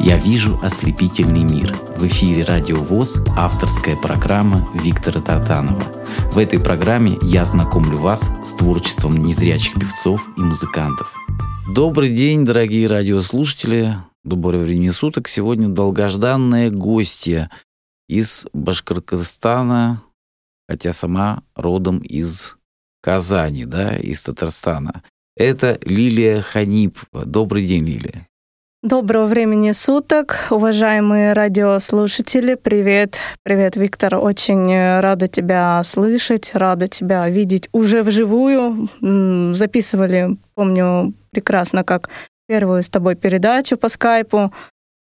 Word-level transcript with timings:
Я 0.00 0.16
вижу 0.16 0.56
ослепительный 0.62 1.42
мир. 1.42 1.74
В 1.96 2.06
эфире 2.06 2.44
Радио 2.44 2.76
ВОЗ 2.76 3.16
авторская 3.36 3.96
программа 3.96 4.64
Виктора 4.72 5.20
Татанова. 5.20 5.82
В 6.30 6.38
этой 6.38 6.60
программе 6.60 7.18
я 7.20 7.44
знакомлю 7.44 7.98
вас 7.98 8.22
с 8.44 8.52
творчеством 8.52 9.16
незрячих 9.16 9.74
певцов 9.74 10.22
и 10.36 10.40
музыкантов. 10.40 11.12
Добрый 11.74 12.14
день, 12.14 12.44
дорогие 12.44 12.86
радиослушатели. 12.86 13.96
Доброго 14.22 14.62
времени 14.62 14.90
суток. 14.90 15.26
Сегодня 15.26 15.68
долгожданная 15.68 16.70
гостья 16.70 17.50
из 18.08 18.46
Башкортостана, 18.52 20.00
хотя 20.68 20.92
сама 20.92 21.42
родом 21.56 21.98
из 21.98 22.56
Казани, 23.02 23.64
да, 23.64 23.96
из 23.96 24.22
Татарстана. 24.22 25.02
Это 25.36 25.78
Лилия 25.82 26.40
Ханипова. 26.40 27.26
Добрый 27.26 27.66
день, 27.66 27.84
Лилия. 27.84 28.27
Доброго 28.84 29.26
времени 29.26 29.72
суток, 29.72 30.46
уважаемые 30.50 31.32
радиослушатели. 31.32 32.54
Привет, 32.54 33.18
привет, 33.42 33.74
Виктор. 33.74 34.14
Очень 34.14 35.00
рада 35.00 35.26
тебя 35.26 35.82
слышать, 35.82 36.52
рада 36.54 36.86
тебя 36.86 37.28
видеть 37.28 37.68
уже 37.72 38.04
вживую. 38.04 38.88
Записывали, 39.52 40.36
помню 40.54 41.12
прекрасно, 41.32 41.82
как 41.82 42.08
первую 42.46 42.84
с 42.84 42.88
тобой 42.88 43.16
передачу 43.16 43.76
по 43.76 43.88
скайпу. 43.88 44.52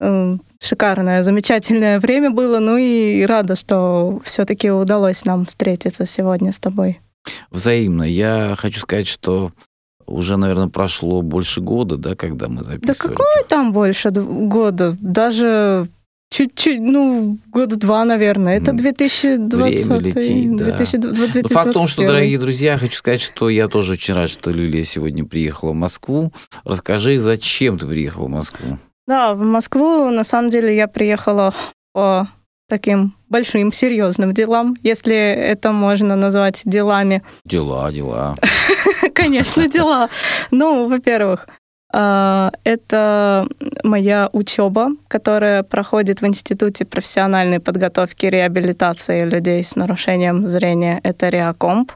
Шикарное, 0.01 1.23
замечательное 1.23 2.01
время 2.01 2.33
было. 2.33 2.59
Ну 2.59 2.77
и 2.79 3.25
рада, 3.25 3.55
что 3.55 4.21
все-таки 4.25 4.73
удалось 4.73 5.25
нам 5.25 5.45
встретиться 5.45 6.05
сегодня 6.05 6.51
с 6.51 6.59
тобой. 6.59 7.01
Взаимно. 7.53 8.03
Я 8.03 8.57
хочу 8.59 8.81
сказать, 8.81 9.07
что 9.07 9.53
уже, 10.13 10.37
наверное, 10.37 10.69
прошло 10.69 11.23
больше 11.23 11.61
года, 11.61 11.97
да, 11.97 12.15
когда 12.15 12.49
мы 12.49 12.63
записывали. 12.63 12.87
Да 12.87 12.95
какое 12.95 13.45
там 13.49 13.73
больше 13.73 14.11
года? 14.11 14.97
Даже 15.01 15.89
чуть-чуть, 16.31 16.81
ну, 16.81 17.39
года 17.49 17.77
два, 17.77 18.05
наверное. 18.05 18.57
Это 18.57 18.73
2020. 18.73 19.87
Время 19.87 20.01
летит, 20.01 20.57
да. 20.57 20.65
2020 20.65 21.53
Факт 21.53 21.71
в 21.71 21.73
том, 21.73 21.89
что, 21.89 22.07
дорогие 22.07 22.39
друзья, 22.39 22.79
хочу 22.79 22.97
сказать, 22.97 23.21
что 23.21 23.49
я 23.49 23.69
тоже 23.69 23.93
очень 23.93 24.15
рад, 24.15 24.31
что 24.31 24.51
Лилия 24.51 24.85
сегодня 24.85 25.25
приехала 25.25 25.71
в 25.71 25.75
Москву. 25.75 26.33
Расскажи, 26.65 27.19
зачем 27.19 27.79
ты 27.79 27.87
приехала 27.87 28.27
в 28.27 28.31
Москву? 28.31 28.79
Да, 29.07 29.35
в 29.35 29.41
Москву, 29.41 30.11
на 30.11 30.25
самом 30.25 30.51
деле, 30.51 30.75
я 30.75 30.89
приехала 30.89 31.55
по 31.93 32.29
таким 32.73 33.15
большим, 33.29 33.71
серьезным 33.71 34.33
делам, 34.33 34.77
если 34.83 35.15
это 35.15 35.73
можно 35.73 36.17
назвать 36.17 36.63
делами. 36.65 37.23
Дела, 37.45 37.93
дела. 37.93 38.35
Конечно, 39.15 39.69
дела. 39.69 40.09
Ну, 40.51 40.89
во-первых, 40.89 41.47
а, 41.93 42.51
это 42.65 43.47
моя 43.85 44.31
учеба, 44.33 44.89
которая 45.09 45.63
проходит 45.65 46.23
в 46.23 46.27
Институте 46.27 46.87
профессиональной 46.87 47.61
подготовки 47.61 48.25
и 48.25 48.31
реабилитации 48.31 49.21
людей 49.21 49.63
с 49.63 49.77
нарушением 49.77 50.47
зрения. 50.47 50.99
Это 51.03 51.29
РИАКомп. 51.29 51.93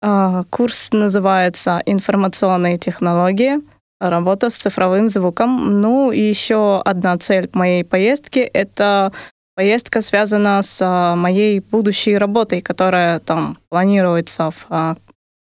А, 0.00 0.44
курс 0.48 0.90
называется 0.92 1.82
«Информационные 1.86 2.78
технологии. 2.78 3.56
Работа 4.00 4.48
с 4.48 4.54
цифровым 4.54 5.08
звуком». 5.08 5.80
Ну 5.80 6.12
и 6.12 6.20
еще 6.20 6.80
одна 6.84 7.18
цель 7.18 7.50
моей 7.52 7.82
поездки— 7.82 8.38
это 8.54 9.12
Поездка 9.58 10.02
связана 10.02 10.62
с 10.62 10.78
а, 10.80 11.16
моей 11.16 11.58
будущей 11.58 12.16
работой, 12.16 12.60
которая 12.60 13.18
там 13.18 13.58
планируется 13.68 14.52
в 14.52 14.66
а, 14.68 14.96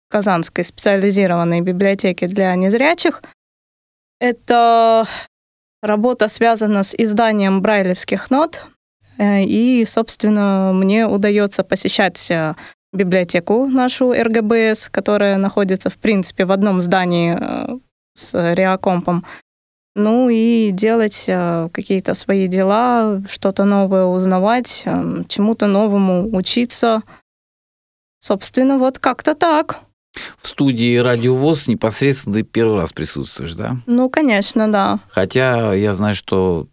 Казанской 0.08 0.62
специализированной 0.62 1.62
библиотеке 1.62 2.28
для 2.28 2.54
незрячих. 2.54 3.24
Это 4.20 5.08
работа 5.82 6.28
связана 6.28 6.84
с 6.84 6.94
изданием 6.94 7.60
брайлевских 7.60 8.30
нот, 8.30 8.64
э, 9.18 9.42
и, 9.42 9.84
собственно, 9.84 10.70
мне 10.72 11.08
удается 11.08 11.64
посещать 11.64 12.30
э, 12.30 12.54
библиотеку 12.92 13.66
нашу 13.66 14.12
РГБС, 14.12 14.90
которая 14.90 15.38
находится, 15.38 15.90
в 15.90 15.96
принципе, 15.96 16.44
в 16.44 16.52
одном 16.52 16.80
здании 16.80 17.36
э, 17.36 17.78
с 18.12 18.54
Реакомпом, 18.54 19.24
ну 19.94 20.28
и 20.28 20.70
делать 20.72 21.24
э, 21.28 21.68
какие-то 21.72 22.14
свои 22.14 22.46
дела, 22.46 23.22
что-то 23.28 23.64
новое 23.64 24.04
узнавать, 24.04 24.82
э, 24.86 25.22
чему-то 25.28 25.66
новому 25.66 26.36
учиться. 26.36 27.02
Собственно, 28.18 28.78
вот 28.78 28.98
как-то 28.98 29.34
так. 29.34 29.80
В 30.38 30.46
студии 30.46 30.96
Радио 30.96 31.34
ВОЗ 31.34 31.68
непосредственно 31.68 32.36
ты 32.36 32.42
первый 32.42 32.80
раз 32.80 32.92
присутствуешь, 32.92 33.54
да? 33.54 33.76
Ну, 33.86 34.08
конечно, 34.08 34.70
да. 34.70 35.00
Хотя 35.10 35.74
я 35.74 35.92
знаю, 35.92 36.14
что 36.14 36.68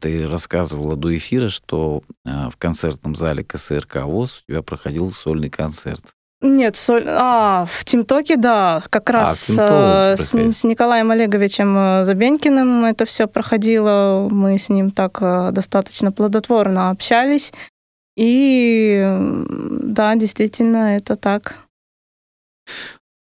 ты 0.00 0.28
рассказывала 0.28 0.96
до 0.96 1.16
эфира, 1.16 1.48
что 1.48 2.02
э, 2.24 2.50
в 2.50 2.56
концертном 2.56 3.14
зале 3.14 3.44
КСРК 3.44 4.02
ВОЗ 4.04 4.42
у 4.42 4.52
тебя 4.52 4.62
проходил 4.62 5.12
сольный 5.12 5.50
концерт. 5.50 6.14
Нет, 6.42 6.76
соль... 6.76 7.04
а, 7.06 7.66
в 7.70 7.84
Тимтоке, 7.84 8.36
да, 8.36 8.82
как 8.90 9.10
а, 9.10 9.12
раз 9.12 9.56
а, 9.56 10.16
с, 10.16 10.34
с 10.34 10.64
Николаем 10.64 11.12
Олеговичем 11.12 11.76
э, 11.78 12.04
Забенькиным 12.04 12.84
это 12.84 13.04
все 13.04 13.28
проходило. 13.28 14.28
Мы 14.28 14.58
с 14.58 14.68
ним 14.68 14.90
так 14.90 15.18
э, 15.22 15.50
достаточно 15.52 16.10
плодотворно 16.10 16.90
общались. 16.90 17.52
И 18.16 19.06
да, 19.82 20.16
действительно, 20.16 20.96
это 20.96 21.14
так. 21.14 21.54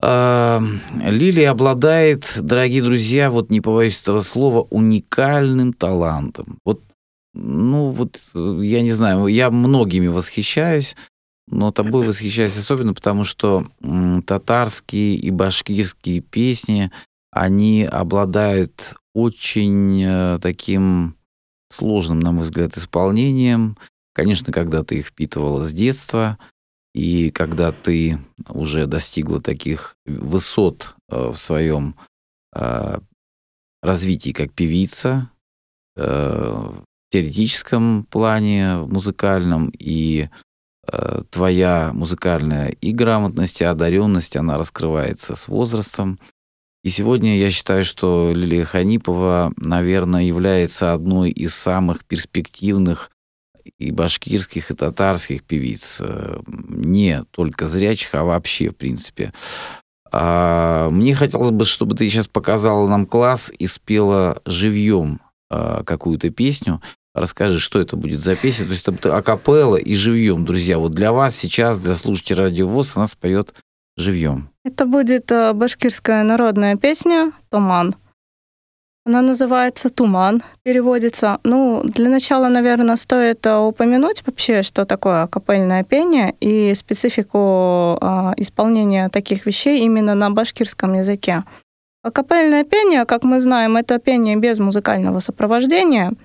Лилия 0.01 1.51
обладает, 1.51 2.25
дорогие 2.41 2.81
друзья, 2.81 3.29
вот 3.31 3.51
не 3.51 3.61
побоюсь 3.61 4.01
этого 4.01 4.19
слова, 4.19 4.67
уникальным 4.69 5.71
талантом. 5.71 6.57
Вот, 6.65 6.81
ну 7.33 7.91
вот, 7.91 8.19
я 8.33 8.81
не 8.81 8.91
знаю, 8.91 9.27
я 9.27 9.49
многими 9.49 10.07
восхищаюсь, 10.07 10.97
но 11.47 11.71
тобой 11.71 12.07
восхищаюсь 12.07 12.57
особенно 12.57 12.93
потому, 12.93 13.23
что 13.23 13.65
татарские 14.25 15.15
и 15.15 15.29
башкирские 15.29 16.21
песни, 16.21 16.91
они 17.31 17.83
обладают 17.83 18.95
очень 19.13 20.01
э, 20.03 20.39
таким 20.41 21.15
сложным, 21.69 22.19
на 22.19 22.31
мой 22.31 22.43
взгляд, 22.43 22.77
исполнением. 22.77 23.77
Конечно, 24.13 24.53
когда 24.53 24.83
ты 24.83 24.99
их 24.99 25.07
впитывала 25.07 25.63
с 25.63 25.73
детства, 25.73 26.37
и 26.93 27.31
когда 27.31 27.71
ты 27.71 28.19
уже 28.47 28.85
достигла 28.85 29.41
таких 29.41 29.95
высот 30.05 30.95
э, 31.09 31.29
в 31.29 31.35
своем 31.35 31.95
э, 32.55 32.99
развитии 33.81 34.31
как 34.31 34.53
певица, 34.53 35.29
в 35.95 36.85
теоретическом 37.11 38.05
плане, 38.05 38.77
в 38.79 38.91
музыкальном 38.91 39.71
и 39.77 40.29
твоя 41.29 41.91
музыкальная 41.93 42.69
и 42.69 42.91
грамотность, 42.91 43.61
и 43.61 43.63
одаренность, 43.63 44.35
она 44.35 44.57
раскрывается 44.57 45.35
с 45.35 45.47
возрастом. 45.47 46.19
И 46.83 46.89
сегодня 46.89 47.37
я 47.37 47.49
считаю, 47.49 47.85
что 47.85 48.33
Лилия 48.35 48.65
Ханипова, 48.65 49.53
наверное, 49.55 50.23
является 50.23 50.91
одной 50.91 51.31
из 51.31 51.55
самых 51.55 52.03
перспективных 52.03 53.09
и 53.77 53.91
башкирских, 53.91 54.71
и 54.71 54.73
татарских 54.73 55.43
певиц. 55.43 56.01
Э, 56.01 56.41
не 56.47 57.23
только 57.31 57.67
зрячих, 57.67 58.13
а 58.13 58.25
вообще, 58.25 58.69
в 58.69 58.75
принципе. 58.75 59.31
А 60.11 60.89
мне 60.89 61.15
хотелось 61.15 61.51
бы, 61.51 61.65
чтобы 61.65 61.95
ты 61.95 62.09
сейчас 62.09 62.27
показала 62.27 62.87
нам 62.87 63.05
класс 63.05 63.51
и 63.57 63.65
спела 63.67 64.41
живьем 64.45 65.21
э, 65.49 65.83
какую-то 65.85 66.29
песню. 66.29 66.81
Расскажи, 67.13 67.59
что 67.59 67.79
это 67.79 67.95
будет 67.95 68.21
за 68.21 68.35
песня? 68.35 68.65
То 68.65 68.71
есть 68.71 68.87
это 68.87 69.15
акапелла 69.15 69.75
и 69.75 69.95
живьем, 69.95 70.45
друзья. 70.45 70.79
Вот 70.79 70.93
для 70.93 71.11
вас 71.11 71.35
сейчас, 71.35 71.79
для 71.79 71.95
слушателей 71.95 72.39
Радио 72.39 72.67
ВОЗ, 72.67 72.93
она 72.97 73.07
споет 73.07 73.53
живьем. 73.95 74.49
Это 74.65 74.85
будет 74.85 75.31
э, 75.31 75.53
башкирская 75.53 76.23
народная 76.23 76.75
песня 76.75 77.31
«Туман». 77.51 77.95
Она 79.05 79.21
называется 79.21 79.89
«Туман», 79.89 80.41
переводится. 80.63 81.39
Ну, 81.43 81.83
для 81.83 82.09
начала, 82.09 82.47
наверное, 82.47 82.95
стоит 82.95 83.45
э, 83.45 83.57
упомянуть 83.57 84.23
вообще, 84.25 84.63
что 84.63 84.83
такое 84.83 85.27
капельное 85.27 85.83
пение 85.83 86.33
и 86.39 86.73
специфику 86.73 87.99
э, 88.01 88.33
исполнения 88.37 89.09
таких 89.09 89.45
вещей 89.45 89.83
именно 89.85 90.15
на 90.15 90.31
башкирском 90.31 90.95
языке. 90.95 91.43
Акапельное 92.01 92.63
пение, 92.63 93.05
как 93.05 93.23
мы 93.23 93.39
знаем, 93.39 93.77
это 93.77 93.99
пение 93.99 94.35
без 94.35 94.57
музыкального 94.57 95.19
сопровождения– 95.19 96.13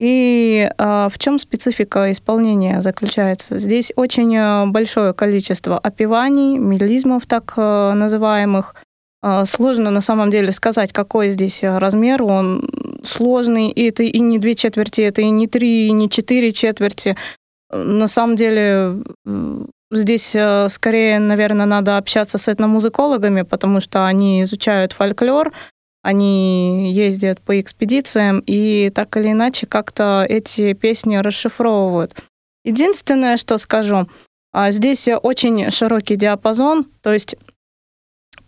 и 0.00 0.68
э, 0.76 1.08
в 1.10 1.18
чем 1.18 1.38
специфика 1.38 2.10
исполнения 2.10 2.82
заключается? 2.82 3.58
Здесь 3.58 3.92
очень 3.94 4.34
э, 4.36 4.66
большое 4.66 5.14
количество 5.14 5.78
опеваний, 5.78 6.58
мелизмов 6.58 7.26
так 7.26 7.54
э, 7.56 7.92
называемых. 7.92 8.74
Э, 9.22 9.44
сложно 9.44 9.90
на 9.90 10.00
самом 10.00 10.30
деле 10.30 10.50
сказать, 10.50 10.92
какой 10.92 11.30
здесь 11.30 11.60
размер. 11.62 12.24
Он 12.24 12.68
сложный, 13.04 13.70
и 13.70 13.88
это 13.88 14.02
и 14.02 14.18
не 14.18 14.38
две 14.38 14.56
четверти, 14.56 15.02
это 15.02 15.22
и 15.22 15.30
не 15.30 15.46
три, 15.46 15.86
и 15.86 15.92
не 15.92 16.10
четыре 16.10 16.50
четверти. 16.50 17.16
На 17.70 18.06
самом 18.08 18.36
деле 18.36 19.02
здесь 19.90 20.36
скорее, 20.68 21.18
наверное, 21.18 21.66
надо 21.66 21.98
общаться 21.98 22.38
с 22.38 22.48
этномузыкологами, 22.48 23.42
потому 23.42 23.80
что 23.80 24.06
они 24.06 24.42
изучают 24.42 24.92
фольклор, 24.92 25.52
они 26.04 26.92
ездят 26.92 27.40
по 27.40 27.58
экспедициям 27.58 28.42
и 28.46 28.90
так 28.90 29.16
или 29.16 29.32
иначе 29.32 29.66
как-то 29.66 30.26
эти 30.28 30.74
песни 30.74 31.16
расшифровывают. 31.16 32.14
Единственное, 32.62 33.38
что 33.38 33.56
скажу, 33.56 34.06
а, 34.52 34.70
здесь 34.70 35.08
очень 35.22 35.70
широкий 35.70 36.16
диапазон, 36.16 36.84
то 37.00 37.10
есть 37.10 37.36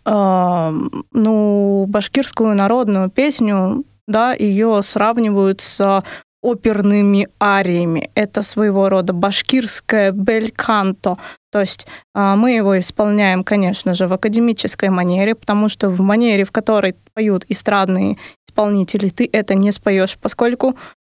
э, 0.05 0.71
ну, 1.11 1.85
башкирскую 1.87 2.55
народную 2.55 3.09
песню, 3.09 3.83
да, 4.07 4.33
ее 4.33 4.79
сравнивают 4.83 5.61
с 5.61 6.03
оперными 6.41 7.27
ариями. 7.39 8.09
Это 8.15 8.41
своего 8.41 8.89
рода 8.89 9.13
башкирское 9.13 10.11
бельканто. 10.11 11.17
То 11.51 11.59
есть 11.61 11.87
э, 12.13 12.35
мы 12.35 12.51
его 12.51 12.77
исполняем, 12.79 13.43
конечно 13.43 13.93
же, 13.93 14.07
в 14.07 14.13
академической 14.13 14.89
манере, 14.89 15.35
потому 15.35 15.69
что 15.69 15.89
в 15.89 15.99
манере, 16.01 16.43
в 16.43 16.51
которой 16.51 16.95
поют 17.13 17.45
эстрадные 17.49 18.17
исполнители, 18.47 19.09
ты 19.09 19.29
это 19.31 19.55
не 19.55 19.71
споешь, 19.71 20.17
поскольку 20.17 20.75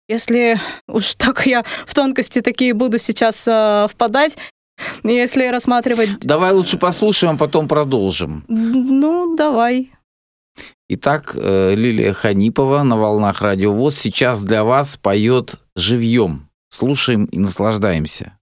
если 0.08 0.58
уж 0.88 1.14
так 1.16 1.46
я 1.46 1.64
в 1.86 1.94
тонкости 1.94 2.40
такие 2.40 2.74
буду 2.74 2.98
сейчас 2.98 3.46
э, 3.46 3.86
впадать, 3.90 4.36
если 5.04 5.46
рассматривать... 5.48 6.20
Давай 6.20 6.52
лучше 6.52 6.78
послушаем, 6.78 7.34
а 7.34 7.38
потом 7.38 7.68
продолжим. 7.68 8.44
Ну, 8.48 9.36
давай. 9.36 9.92
Итак, 10.92 11.36
э, 11.36 11.76
Лилия 11.76 12.12
Ханипова 12.12 12.82
на 12.82 12.96
волнах 12.96 13.42
Радио 13.42 13.72
ВОЗ 13.72 13.96
сейчас 13.96 14.42
для 14.42 14.64
вас 14.64 14.96
поет 14.96 15.54
живьем. 15.76 16.48
Слушаем 16.68 17.26
и 17.26 17.38
наслаждаемся. 17.38 18.39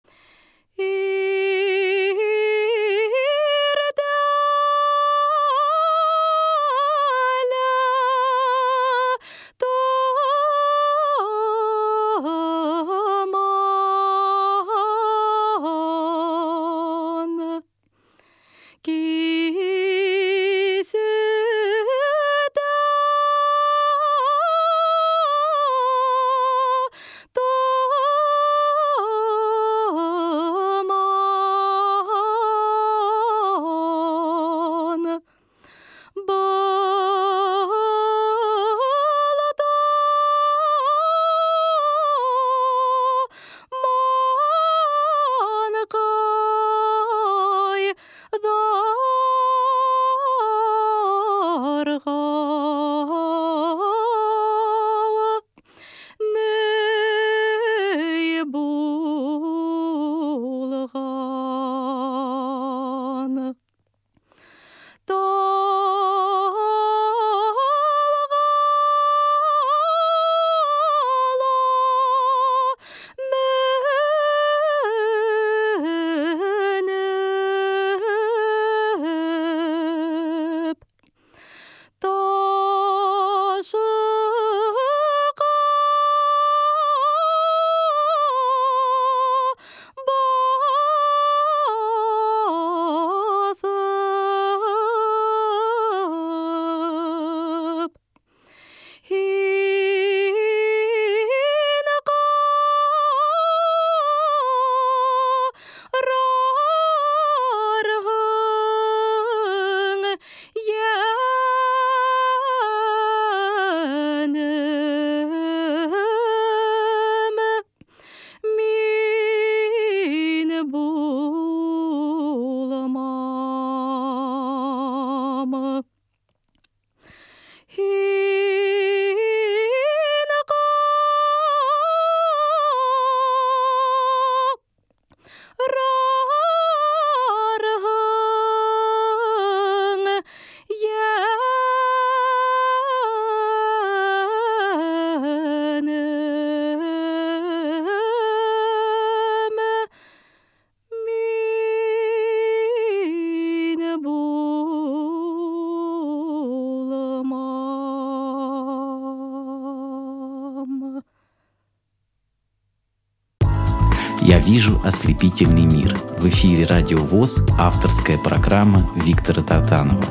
Вижу 164.49 164.81
ослепительный 164.83 165.67
мир». 165.67 165.95
В 166.19 166.26
эфире 166.31 166.64
«Радио 166.64 166.97
ВОЗ» 166.97 167.45
авторская 167.59 168.17
программа 168.17 168.87
Виктора 168.95 169.43
Татанова. 169.43 170.05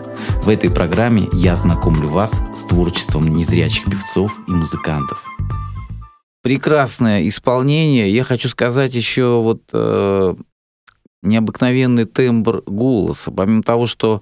В 0.44 0.50
этой 0.50 0.70
программе 0.70 1.28
я 1.34 1.56
знакомлю 1.56 2.08
вас 2.08 2.32
с 2.56 2.62
творчеством 2.66 3.28
незрячих 3.28 3.86
певцов 3.86 4.32
и 4.48 4.52
музыкантов. 4.52 5.26
Прекрасное 6.44 7.28
исполнение. 7.28 8.14
Я 8.14 8.24
хочу 8.24 8.48
сказать 8.48 8.94
еще 8.94 9.42
вот 9.42 9.64
э, 9.74 10.36
необыкновенный 11.24 12.06
тембр 12.06 12.62
голоса. 12.68 13.32
Помимо 13.32 13.64
того, 13.64 13.88
что 13.88 14.22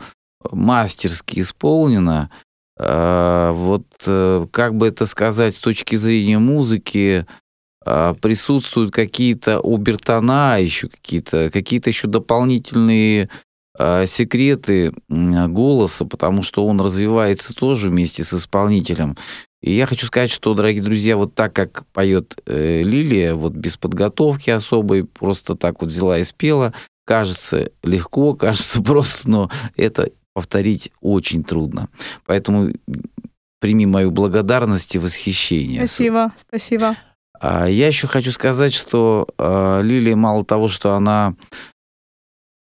мастерски 0.49 1.41
исполнено, 1.41 2.31
э, 2.79 3.51
вот 3.53 3.85
э, 4.07 4.47
как 4.51 4.75
бы 4.75 4.87
это 4.87 5.05
сказать 5.05 5.55
с 5.55 5.59
точки 5.59 5.97
зрения 5.97 6.39
музыки, 6.39 7.27
присутствуют 7.85 8.91
какие-то 8.91 9.59
обертона, 9.59 10.59
еще 10.59 10.89
какие-то 10.89 11.49
какие 11.51 11.81
еще 11.87 12.07
дополнительные 12.07 13.29
а, 13.77 14.05
секреты 14.05 14.93
голоса, 15.07 16.05
потому 16.05 16.41
что 16.41 16.65
он 16.65 16.79
развивается 16.79 17.53
тоже 17.53 17.89
вместе 17.89 18.23
с 18.23 18.33
исполнителем. 18.33 19.17
И 19.61 19.71
я 19.71 19.85
хочу 19.87 20.05
сказать, 20.05 20.29
что, 20.29 20.53
дорогие 20.53 20.83
друзья, 20.83 21.17
вот 21.17 21.33
так 21.33 21.53
как 21.53 21.85
поет 21.87 22.39
э, 22.45 22.83
Лилия, 22.83 23.33
вот 23.33 23.53
без 23.53 23.77
подготовки 23.77 24.51
особой, 24.51 25.05
просто 25.05 25.55
так 25.55 25.81
вот 25.81 25.89
взяла 25.89 26.19
и 26.19 26.23
спела, 26.23 26.73
кажется 27.05 27.71
легко, 27.83 28.33
кажется 28.35 28.81
просто, 28.81 29.29
но 29.29 29.49
это 29.75 30.11
повторить 30.33 30.91
очень 31.01 31.43
трудно. 31.43 31.89
Поэтому 32.25 32.73
прими 33.59 33.85
мою 33.85 34.11
благодарность 34.11 34.95
и 34.95 34.99
восхищение. 34.99 35.87
Спасибо, 35.87 36.33
спасибо. 36.37 36.95
А 37.47 37.67
я 37.67 37.85
еще 37.85 38.07
хочу 38.07 38.31
сказать, 38.31 38.73
что 38.73 39.27
а, 39.37 39.79
Лилия 39.81 40.15
мало 40.15 40.43
того, 40.43 40.67
что 40.67 40.95
она 40.95 41.35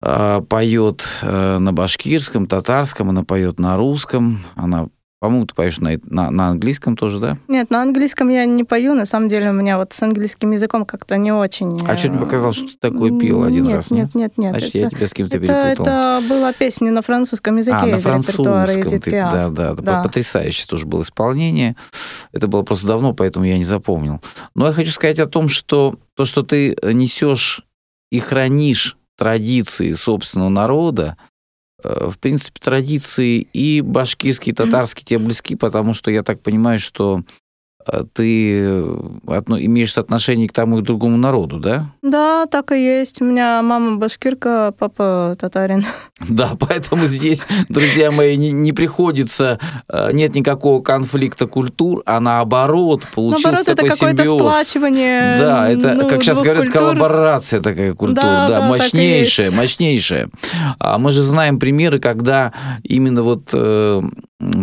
а, 0.02 0.40
поет 0.40 1.06
э, 1.22 1.58
на 1.58 1.72
башкирском, 1.72 2.48
татарском, 2.48 3.08
она 3.08 3.22
поет 3.22 3.60
на 3.60 3.76
русском, 3.76 4.44
она 4.56 4.88
По-моему, 5.24 5.46
ты 5.46 5.54
поешь 5.54 5.78
на, 5.78 5.98
на, 6.04 6.30
на 6.30 6.48
английском 6.48 6.98
тоже, 6.98 7.18
да? 7.18 7.38
Нет, 7.48 7.70
на 7.70 7.80
английском 7.80 8.28
я 8.28 8.44
не 8.44 8.62
пою. 8.62 8.92
На 8.92 9.06
самом 9.06 9.28
деле 9.28 9.48
у 9.48 9.52
меня 9.54 9.78
вот 9.78 9.94
с 9.94 10.02
английским 10.02 10.50
языком 10.50 10.84
как-то 10.84 11.16
не 11.16 11.32
очень... 11.32 11.80
А 11.88 11.96
что 11.96 12.12
ты 12.12 12.18
показал, 12.18 12.52
что 12.52 12.66
ты 12.66 12.76
такое 12.78 13.18
пил 13.18 13.42
один 13.42 13.64
нет, 13.64 13.74
раз? 13.74 13.90
Нет, 13.90 14.14
нет, 14.14 14.36
нет. 14.36 14.50
Значит, 14.50 14.68
это, 14.68 14.78
я 14.78 14.90
тебя 14.90 15.08
с 15.08 15.14
кем-то 15.14 15.38
это, 15.38 15.46
перепутал. 15.46 15.86
это 15.86 16.22
была 16.28 16.52
песня 16.52 16.92
на 16.92 17.00
французском 17.00 17.56
языке 17.56 17.78
а, 17.80 17.86
на 17.86 18.00
французском. 18.00 18.66
Ты, 18.66 19.10
да, 19.12 19.48
да, 19.48 19.72
Да. 19.72 20.02
Потрясающе 20.02 20.66
тоже 20.66 20.84
было 20.84 21.00
исполнение. 21.00 21.74
Это 22.32 22.46
было 22.46 22.62
просто 22.62 22.86
давно, 22.86 23.14
поэтому 23.14 23.46
я 23.46 23.56
не 23.56 23.64
запомнил. 23.64 24.20
Но 24.54 24.66
я 24.66 24.74
хочу 24.74 24.90
сказать 24.90 25.20
о 25.20 25.26
том, 25.26 25.48
что 25.48 25.98
то, 26.16 26.26
что 26.26 26.42
ты 26.42 26.76
несешь 26.82 27.64
и 28.10 28.18
хранишь 28.18 28.98
традиции 29.16 29.92
собственного 29.92 30.50
народа, 30.50 31.16
э, 31.18 31.33
в 31.84 32.18
принципе, 32.18 32.60
традиции 32.60 33.46
и 33.52 33.80
башкирские, 33.80 34.52
и 34.52 34.56
татарские 34.56 35.04
тебе 35.04 35.18
близки, 35.18 35.54
потому 35.54 35.94
что 35.94 36.10
я 36.10 36.22
так 36.22 36.40
понимаю, 36.40 36.78
что 36.78 37.20
э, 37.20 37.43
ты 38.14 38.60
э, 38.60 38.96
отно- 39.26 39.64
имеешь 39.64 39.96
отношение 39.98 40.48
к 40.48 40.52
тому 40.52 40.78
и 40.78 40.82
другому 40.82 41.16
народу, 41.16 41.58
да? 41.58 41.86
Да, 42.02 42.46
так 42.46 42.72
и 42.72 42.82
есть. 42.82 43.20
У 43.20 43.24
меня 43.24 43.62
мама 43.62 43.96
башкирка, 43.98 44.72
папа 44.78 45.36
татарин. 45.38 45.84
Да, 46.28 46.52
поэтому 46.58 47.06
здесь, 47.06 47.44
друзья 47.68 48.10
мои, 48.12 48.36
не, 48.36 48.52
не 48.52 48.72
приходится, 48.72 49.58
э, 49.88 50.10
нет 50.12 50.34
никакого 50.34 50.80
конфликта 50.80 51.46
культур, 51.46 52.02
а 52.06 52.20
наоборот, 52.20 53.06
получился 53.14 53.48
Наоборот, 53.48 53.68
это 53.68 53.74
такой 53.76 53.90
какое-то 53.90 54.24
симбиоз. 54.24 54.40
сплачивание. 54.40 55.36
Да, 55.38 55.68
это, 55.68 55.94
ну, 55.94 56.08
как 56.08 56.22
сейчас 56.22 56.40
говорят, 56.40 56.64
культур. 56.64 56.80
коллаборация 56.82 57.60
такая 57.60 57.94
культура, 57.94 58.22
Да, 58.22 58.48
да, 58.48 58.60
да, 58.60 58.66
мощнейшая, 58.68 59.50
мощнейшая. 59.50 60.30
А 60.78 60.98
мы 60.98 61.10
же 61.10 61.22
знаем 61.22 61.58
примеры, 61.58 61.98
когда 61.98 62.52
именно 62.84 63.22
вот 63.22 63.50
э, 63.52 64.02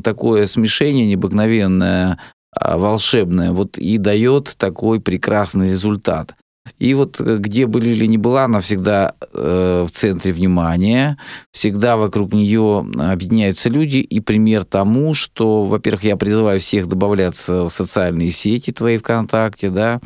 такое 0.03 0.45
смешение 0.45 1.05
необыкновенное, 1.05 2.17
а, 2.53 2.77
волшебное, 2.77 3.51
вот 3.51 3.77
и 3.77 3.97
дает 3.97 4.55
такой 4.57 4.99
прекрасный 4.99 5.67
результат. 5.67 6.35
И 6.77 6.93
вот 6.93 7.19
э, 7.19 7.37
где 7.37 7.65
бы 7.65 7.79
Лили 7.79 8.05
ни 8.05 8.17
была, 8.17 8.45
она 8.45 8.59
всегда 8.59 9.15
э, 9.33 9.85
в 9.87 9.91
центре 9.91 10.31
внимания, 10.31 11.17
всегда 11.51 11.97
вокруг 11.97 12.33
нее 12.33 12.85
объединяются 12.99 13.69
люди, 13.69 13.97
и 13.97 14.19
пример 14.19 14.63
тому, 14.63 15.13
что, 15.13 15.65
во-первых, 15.65 16.03
я 16.03 16.17
призываю 16.17 16.59
всех 16.59 16.87
добавляться 16.87 17.65
в 17.65 17.69
социальные 17.69 18.31
сети 18.31 18.71
твои 18.71 18.97
ВКонтакте, 18.97 19.69
да, 19.69 19.99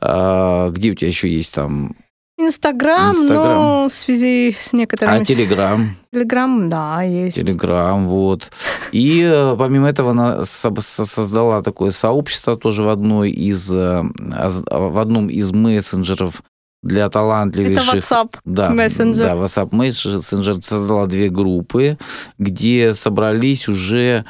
А, 0.00 0.70
где 0.70 0.90
у 0.90 0.94
тебя 0.94 1.08
еще 1.08 1.28
есть 1.28 1.54
там, 1.54 1.96
Инстаграм, 2.38 3.16
но 3.26 3.86
в 3.88 3.92
связи 3.92 4.54
с 4.58 4.72
некоторыми... 4.74 5.22
а, 5.22 5.24
Телеграм, 5.24 5.96
Телеграм, 6.12 6.68
да, 6.68 7.02
есть. 7.02 7.36
Телеграм, 7.36 8.06
вот. 8.06 8.50
И 8.92 9.22
э, 9.22 9.56
помимо 9.56 9.88
этого 9.88 10.10
она 10.10 10.44
со- 10.44 10.74
со- 10.80 11.06
создала 11.06 11.62
такое 11.62 11.92
сообщество 11.92 12.56
тоже 12.56 12.82
в 12.82 12.90
одной 12.90 13.30
из, 13.30 13.70
э, 13.72 14.02
в 14.02 14.98
одном 15.00 15.28
из 15.28 15.50
мессенджеров 15.52 16.42
для 16.82 17.04
Это 17.04 17.12
талантливейших 17.12 18.04
WhatsApp. 18.04 18.36
Да, 18.44 18.68
Мессенджер. 18.70 19.24
Да, 19.24 19.34
WhatsApp 19.34 19.70
Messenger 19.70 20.60
создала 20.62 21.06
две 21.06 21.30
группы, 21.30 21.96
где 22.38 22.92
собрались 22.92 23.66
уже, 23.66 24.24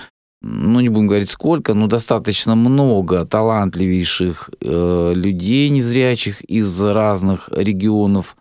ну, 0.46 0.80
не 0.80 0.88
будем 0.88 1.08
говорить 1.08 1.30
сколько, 1.30 1.74
но 1.74 1.88
достаточно 1.88 2.54
много 2.54 3.24
талантливейших 3.24 4.50
э, 4.60 5.12
людей 5.14 5.68
незрячих 5.70 6.40
из 6.42 6.80
разных 6.80 7.48
регионов 7.52 8.36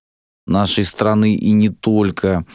нашей 0.45 0.83
страны 0.83 1.35
и 1.35 1.51
не 1.51 1.69
только, 1.69 2.45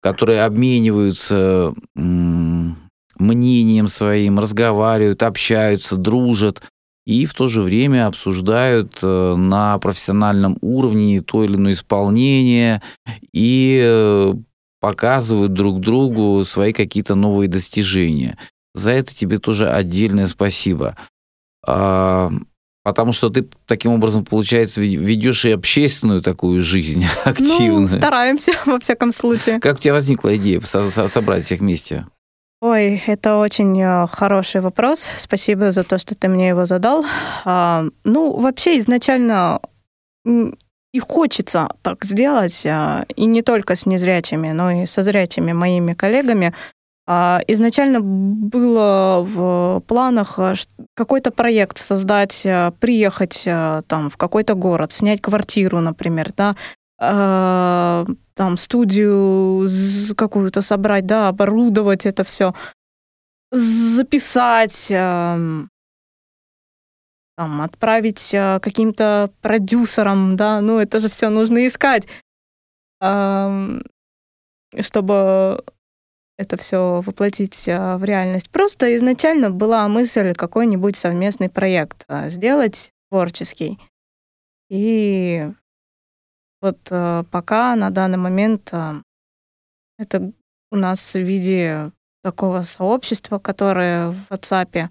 которые 0.00 0.44
обмениваются 0.44 1.74
м, 1.96 2.76
мнением 3.18 3.88
своим, 3.88 4.38
разговаривают, 4.38 5.22
общаются, 5.22 5.96
дружат 5.96 6.62
и 7.04 7.26
в 7.26 7.34
то 7.34 7.48
же 7.48 7.62
время 7.62 8.06
обсуждают 8.06 9.00
э, 9.02 9.34
на 9.36 9.78
профессиональном 9.78 10.56
уровне 10.60 11.20
то 11.20 11.42
или 11.42 11.56
иное 11.56 11.72
исполнение 11.72 12.80
и 13.32 13.80
э, 13.84 14.34
показывают 14.80 15.52
друг 15.52 15.80
другу 15.80 16.44
свои 16.44 16.72
какие-то 16.72 17.14
новые 17.14 17.48
достижения. 17.48 18.38
За 18.74 18.90
это 18.90 19.14
тебе 19.14 19.38
тоже 19.38 19.68
отдельное 19.70 20.26
спасибо. 20.26 20.96
А, 21.66 22.30
Потому 22.84 23.12
что 23.12 23.30
ты 23.30 23.48
таким 23.66 23.92
образом, 23.92 24.24
получается, 24.24 24.80
ве- 24.80 24.96
ведешь 24.96 25.44
и 25.44 25.52
общественную 25.52 26.20
такую 26.20 26.60
жизнь 26.62 27.04
Ну, 27.24 27.30
активную. 27.30 27.86
стараемся, 27.88 28.52
во 28.66 28.80
всяком 28.80 29.12
случае. 29.12 29.60
Как 29.60 29.76
у 29.76 29.80
тебя 29.80 29.92
возникла 29.92 30.34
идея 30.36 30.60
со- 30.62 30.90
со- 30.90 31.06
собрать 31.06 31.44
всех 31.44 31.60
вместе? 31.60 32.06
Ой, 32.60 33.00
это 33.06 33.38
очень 33.38 33.80
э, 33.80 34.06
хороший 34.10 34.60
вопрос. 34.62 35.08
Спасибо 35.18 35.70
за 35.70 35.84
то, 35.84 35.98
что 35.98 36.16
ты 36.16 36.28
мне 36.28 36.48
его 36.48 36.64
задал. 36.64 37.04
А, 37.44 37.84
ну, 38.02 38.36
вообще 38.40 38.78
изначально 38.78 39.60
и 40.26 40.98
хочется 40.98 41.68
так 41.82 42.04
сделать, 42.04 42.66
а, 42.66 43.04
и 43.14 43.26
не 43.26 43.42
только 43.42 43.76
с 43.76 43.86
незрячими, 43.86 44.50
но 44.52 44.70
и 44.72 44.86
со 44.86 45.02
зрячими 45.02 45.52
моими 45.52 45.94
коллегами. 45.94 46.52
А, 47.06 47.40
Изначально 47.48 48.00
было 48.00 49.22
в 49.22 49.80
планах 49.86 50.38
ш- 50.54 50.68
какой-то 50.94 51.30
проект 51.30 51.78
создать, 51.78 52.42
а, 52.46 52.70
приехать 52.72 53.44
а, 53.46 53.82
там 53.82 54.08
в 54.08 54.16
какой-то 54.16 54.54
город, 54.54 54.92
снять 54.92 55.20
квартиру, 55.20 55.80
например, 55.80 56.32
да, 56.36 56.56
там 56.98 58.56
студию 58.56 59.68
какую-то 60.14 60.62
собрать, 60.62 61.04
да, 61.04 61.26
оборудовать 61.28 62.06
это 62.06 62.22
все, 62.22 62.54
записать, 63.50 64.88
эм, 64.90 65.68
там, 67.36 67.60
отправить 67.62 68.32
э, 68.34 68.60
каким-то 68.60 69.30
продюсерам, 69.40 70.36
да, 70.36 70.60
ну 70.60 70.78
это 70.78 70.98
же 70.98 71.08
все 71.08 71.28
нужно 71.28 71.66
искать, 71.66 72.06
Ам, 73.00 73.82
чтобы 74.80 75.64
это 76.36 76.56
все 76.56 77.00
воплотить 77.00 77.68
э, 77.68 77.96
в 77.96 78.04
реальность. 78.04 78.50
Просто 78.50 78.94
изначально 78.96 79.50
была 79.50 79.86
мысль 79.88 80.34
какой-нибудь 80.34 80.96
совместный 80.96 81.48
проект 81.48 82.04
э, 82.08 82.28
сделать 82.28 82.92
творческий. 83.10 83.78
И 84.68 85.50
вот 86.60 86.78
э, 86.90 87.24
пока 87.30 87.76
на 87.76 87.90
данный 87.90 88.18
момент 88.18 88.72
это 89.98 90.32
у 90.70 90.76
нас 90.76 91.14
в 91.14 91.20
виде 91.20 91.92
такого 92.22 92.62
сообщества, 92.62 93.38
которое 93.38 94.10
в 94.10 94.30
WhatsApp 94.30 94.88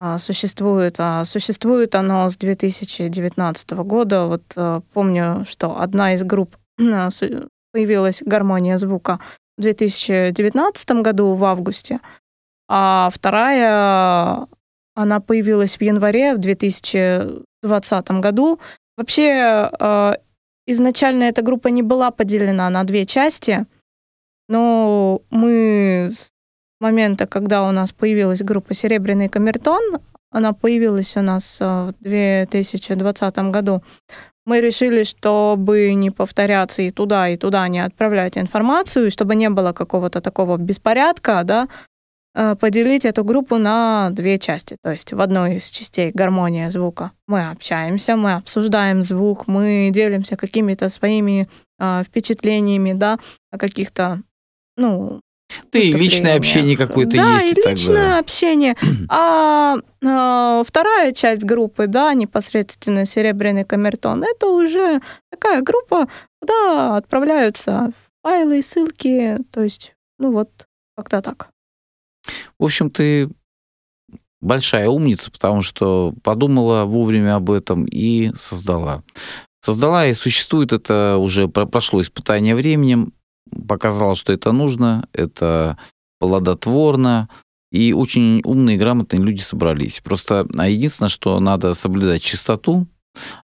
а, 0.00 0.18
существует. 0.18 0.96
А 0.98 1.24
существует 1.24 1.94
оно 1.94 2.28
с 2.28 2.36
2019 2.36 3.70
года. 3.70 4.26
Вот 4.26 4.42
помню, 4.92 5.44
что 5.44 5.80
одна 5.80 6.14
из 6.14 6.24
групп 6.24 6.56
а, 6.80 7.08
появилась 7.72 8.22
«Гармония 8.24 8.78
звука» 8.78 9.20
в 9.60 9.62
2019 9.62 10.90
году 11.02 11.34
в 11.34 11.44
августе, 11.44 12.00
а 12.66 13.10
вторая, 13.12 14.46
она 14.94 15.20
появилась 15.20 15.76
в 15.76 15.82
январе 15.82 16.34
в 16.34 16.38
2020 16.38 18.10
году. 18.20 18.58
Вообще, 18.96 19.70
э, 19.78 20.12
изначально 20.66 21.24
эта 21.24 21.42
группа 21.42 21.68
не 21.68 21.82
была 21.82 22.10
поделена 22.10 22.70
на 22.70 22.84
две 22.84 23.04
части, 23.04 23.66
но 24.48 25.20
мы 25.30 26.10
с 26.14 26.30
момента, 26.80 27.26
когда 27.26 27.68
у 27.68 27.70
нас 27.70 27.92
появилась 27.92 28.42
группа 28.42 28.72
«Серебряный 28.72 29.28
камертон», 29.28 29.98
она 30.30 30.52
появилась 30.52 31.16
у 31.16 31.22
нас 31.22 31.58
э, 31.60 31.64
в 31.64 31.92
2020 32.02 33.38
году, 33.50 33.82
мы 34.46 34.60
решили, 34.60 35.02
чтобы 35.02 35.94
не 35.94 36.10
повторяться 36.10 36.82
и 36.82 36.90
туда, 36.90 37.28
и 37.28 37.36
туда 37.36 37.68
не 37.68 37.80
отправлять 37.80 38.38
информацию, 38.38 39.10
чтобы 39.10 39.34
не 39.34 39.50
было 39.50 39.72
какого-то 39.72 40.20
такого 40.20 40.56
беспорядка, 40.56 41.42
да, 41.44 41.68
э, 42.34 42.56
поделить 42.56 43.04
эту 43.04 43.22
группу 43.22 43.58
на 43.58 44.10
две 44.10 44.38
части. 44.38 44.76
То 44.82 44.90
есть 44.90 45.12
в 45.12 45.20
одной 45.20 45.56
из 45.56 45.68
частей 45.70 46.10
гармония 46.12 46.70
звука 46.70 47.12
мы 47.26 47.48
общаемся, 47.50 48.16
мы 48.16 48.32
обсуждаем 48.32 49.02
звук, 49.02 49.46
мы 49.46 49.90
делимся 49.92 50.36
какими-то 50.36 50.88
своими 50.88 51.48
э, 51.78 52.02
впечатлениями, 52.04 52.92
да, 52.92 53.18
о 53.52 53.58
каких-то, 53.58 54.22
ну, 54.76 55.20
Ты 55.70 55.78
личное 55.80 55.98
выступлениях. 55.98 56.38
общение 56.38 56.76
какое-то 56.76 57.16
да, 57.16 57.38
есть. 57.38 57.52
и 57.52 57.54
тогда. 57.54 57.70
личное 57.70 58.18
общение. 58.18 58.76
А, 59.08 59.76
а, 60.04 60.62
вторая 60.64 61.12
часть 61.12 61.42
группы, 61.42 61.86
да, 61.86 62.14
непосредственно 62.14 63.04
Серебряный 63.04 63.64
камертон, 63.64 64.22
это 64.22 64.46
уже 64.48 65.00
такая 65.30 65.62
группа, 65.62 66.06
куда 66.40 66.96
отправляются 66.96 67.90
файлы, 68.22 68.62
ссылки, 68.62 69.38
то 69.50 69.62
есть, 69.62 69.94
ну 70.18 70.32
вот, 70.32 70.50
как-то 70.96 71.22
так. 71.22 71.50
В 72.58 72.64
общем, 72.64 72.90
ты 72.90 73.30
большая 74.40 74.88
умница, 74.88 75.30
потому 75.30 75.62
что 75.62 76.14
подумала 76.22 76.84
вовремя 76.84 77.36
об 77.36 77.50
этом 77.50 77.84
и 77.84 78.32
создала. 78.36 79.02
Создала 79.62 80.06
и 80.06 80.14
существует 80.14 80.72
это 80.72 81.16
уже 81.18 81.48
про- 81.48 81.66
прошло 81.66 82.00
испытание 82.00 82.54
временем, 82.54 83.12
показало, 83.68 84.16
что 84.16 84.32
это 84.32 84.52
нужно, 84.52 85.08
это 85.12 85.76
плодотворно, 86.18 87.28
и 87.72 87.92
очень 87.92 88.40
умные, 88.44 88.76
грамотные 88.76 89.22
люди 89.22 89.40
собрались. 89.40 90.00
Просто 90.02 90.46
а 90.56 90.68
единственное, 90.68 91.08
что 91.08 91.38
надо 91.40 91.74
соблюдать 91.74 92.22
чистоту, 92.22 92.86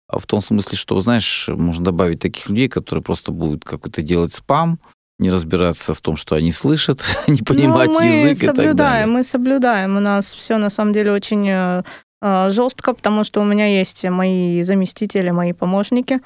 а 0.07 0.19
в 0.19 0.25
том 0.25 0.41
смысле, 0.41 0.77
что, 0.77 0.99
знаешь, 1.01 1.47
можно 1.47 1.85
добавить 1.85 2.19
таких 2.19 2.49
людей, 2.49 2.67
которые 2.67 3.03
просто 3.03 3.31
будут 3.31 3.63
какой-то 3.63 4.01
делать 4.01 4.33
спам, 4.33 4.79
не 5.19 5.29
разбираться 5.29 5.93
в 5.93 6.01
том, 6.01 6.17
что 6.17 6.35
они 6.35 6.51
слышат, 6.51 7.01
не 7.27 7.41
понимать 7.41 7.89
ну, 7.89 7.99
мы 7.99 8.05
язык 8.05 8.37
соблюдаем, 8.37 8.63
и 8.63 8.67
так 8.67 8.75
далее. 8.75 9.05
Мы 9.07 9.23
соблюдаем, 9.23 9.97
у 9.97 9.99
нас 9.99 10.33
все 10.33 10.57
на 10.57 10.69
самом 10.69 10.93
деле 10.93 11.13
очень 11.13 11.47
э, 11.47 11.83
э, 12.21 12.49
жестко, 12.49 12.93
потому 12.93 13.23
что 13.23 13.41
у 13.41 13.45
меня 13.45 13.67
есть 13.67 14.03
мои 14.03 14.63
заместители, 14.63 15.29
мои 15.29 15.53
помощники 15.53 16.19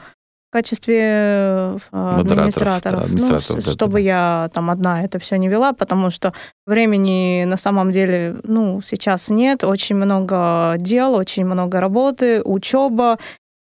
качестве 0.56 1.00
э, 1.02 1.78
администраторов, 1.92 3.02
да, 3.02 3.06
администраторов 3.06 3.58
ну, 3.58 3.66
да, 3.66 3.72
чтобы 3.72 3.94
да. 3.94 4.00
я 4.00 4.50
там 4.54 4.70
одна 4.70 5.04
это 5.04 5.20
все 5.20 5.36
не 5.36 5.50
вела, 5.50 5.74
потому 5.74 6.10
что 6.10 6.32
времени 6.66 7.44
на 7.46 7.58
самом 7.58 7.92
деле, 7.92 8.38
ну, 8.44 8.80
сейчас 8.82 9.30
нет, 9.30 9.66
очень 9.66 9.98
много 9.98 10.78
дел, 10.80 11.14
очень 11.14 11.44
много 11.44 11.82
работы, 11.82 12.42
учеба, 12.42 13.20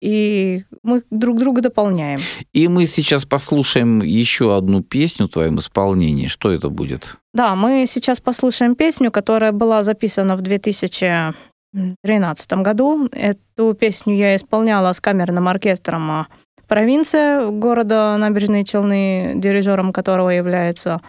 и 0.02 0.64
мы 0.82 1.02
друг 1.10 1.38
друга 1.38 1.62
дополняем. 1.62 2.18
И 2.52 2.68
мы 2.68 2.84
сейчас 2.84 3.24
послушаем 3.24 4.02
еще 4.02 4.54
одну 4.54 4.82
песню 4.82 5.28
в 5.28 5.30
твоем 5.30 5.58
исполнении. 5.58 6.26
Что 6.26 6.52
это 6.52 6.68
будет? 6.68 7.16
Да, 7.32 7.54
мы 7.54 7.86
сейчас 7.88 8.20
послушаем 8.20 8.74
песню, 8.74 9.10
которая 9.10 9.52
была 9.52 9.82
записана 9.82 10.36
в 10.36 10.42
2013 10.42 12.52
году. 12.52 13.08
Эту 13.12 13.72
песню 13.72 14.14
я 14.14 14.36
исполняла 14.36 14.92
с 14.92 15.00
камерным 15.00 15.48
оркестром 15.48 16.10
а, 16.10 16.26
провинция 16.66 17.50
города 17.50 18.16
Набережные 18.18 18.64
Челны, 18.64 19.32
дирижером 19.36 19.92
которого 19.92 20.30
является 20.30 21.00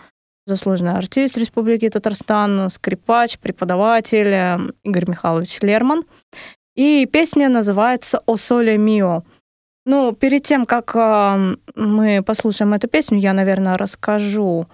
заслуженный 0.45 0.93
артист 0.97 1.37
Республики 1.37 1.89
Татарстан, 1.89 2.69
скрипач, 2.69 3.37
преподаватель 3.37 4.29
э, 4.29 4.57
Игорь 4.83 5.09
Михайлович 5.09 5.59
Лерман. 5.61 6.03
И 6.75 7.05
песня 7.05 7.49
называется 7.49 8.21
«О 8.25 8.37
соле 8.37 8.77
мио». 8.77 9.23
Ну, 9.85 10.13
перед 10.13 10.43
тем, 10.43 10.65
как 10.65 10.95
э, 10.95 11.55
мы 11.75 12.21
послушаем 12.21 12.73
эту 12.73 12.87
песню, 12.87 13.19
я, 13.19 13.33
наверное, 13.33 13.77
расскажу 13.77 14.67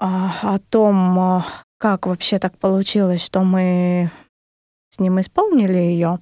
э, 0.00 0.04
о 0.04 0.58
том, 0.70 1.18
э, 1.18 1.42
как 1.78 2.06
вообще 2.06 2.38
так 2.38 2.56
получилось, 2.58 3.24
что 3.24 3.42
мы 3.42 4.10
с 4.88 4.98
ним 4.98 5.20
исполнили 5.20 5.76
ее. 5.76 6.20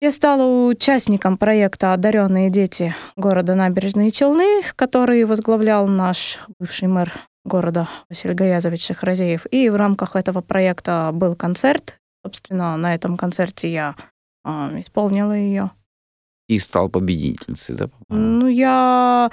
Я 0.00 0.12
стала 0.12 0.68
участником 0.68 1.36
проекта 1.36 1.92
«Одаренные 1.92 2.50
дети» 2.50 2.94
города 3.16 3.54
Набережные 3.54 4.10
Челны, 4.10 4.62
который 4.76 5.24
возглавлял 5.24 5.88
наш 5.88 6.38
бывший 6.60 6.88
мэр 6.88 7.12
города 7.44 7.88
Василий 8.08 8.34
Гаязович 8.34 8.86
Шахразеев. 8.86 9.46
И 9.50 9.68
в 9.68 9.76
рамках 9.76 10.14
этого 10.14 10.40
проекта 10.40 11.10
был 11.12 11.34
концерт 11.34 11.98
Собственно, 12.24 12.76
на 12.76 12.94
этом 12.94 13.16
концерте 13.16 13.72
я 13.72 13.94
а, 14.44 14.70
исполнила 14.78 15.32
ее. 15.32 15.70
И 16.48 16.58
стал 16.58 16.88
победительницей, 16.88 17.76
да? 17.76 17.88
Ну, 18.08 18.48
я 18.48 19.30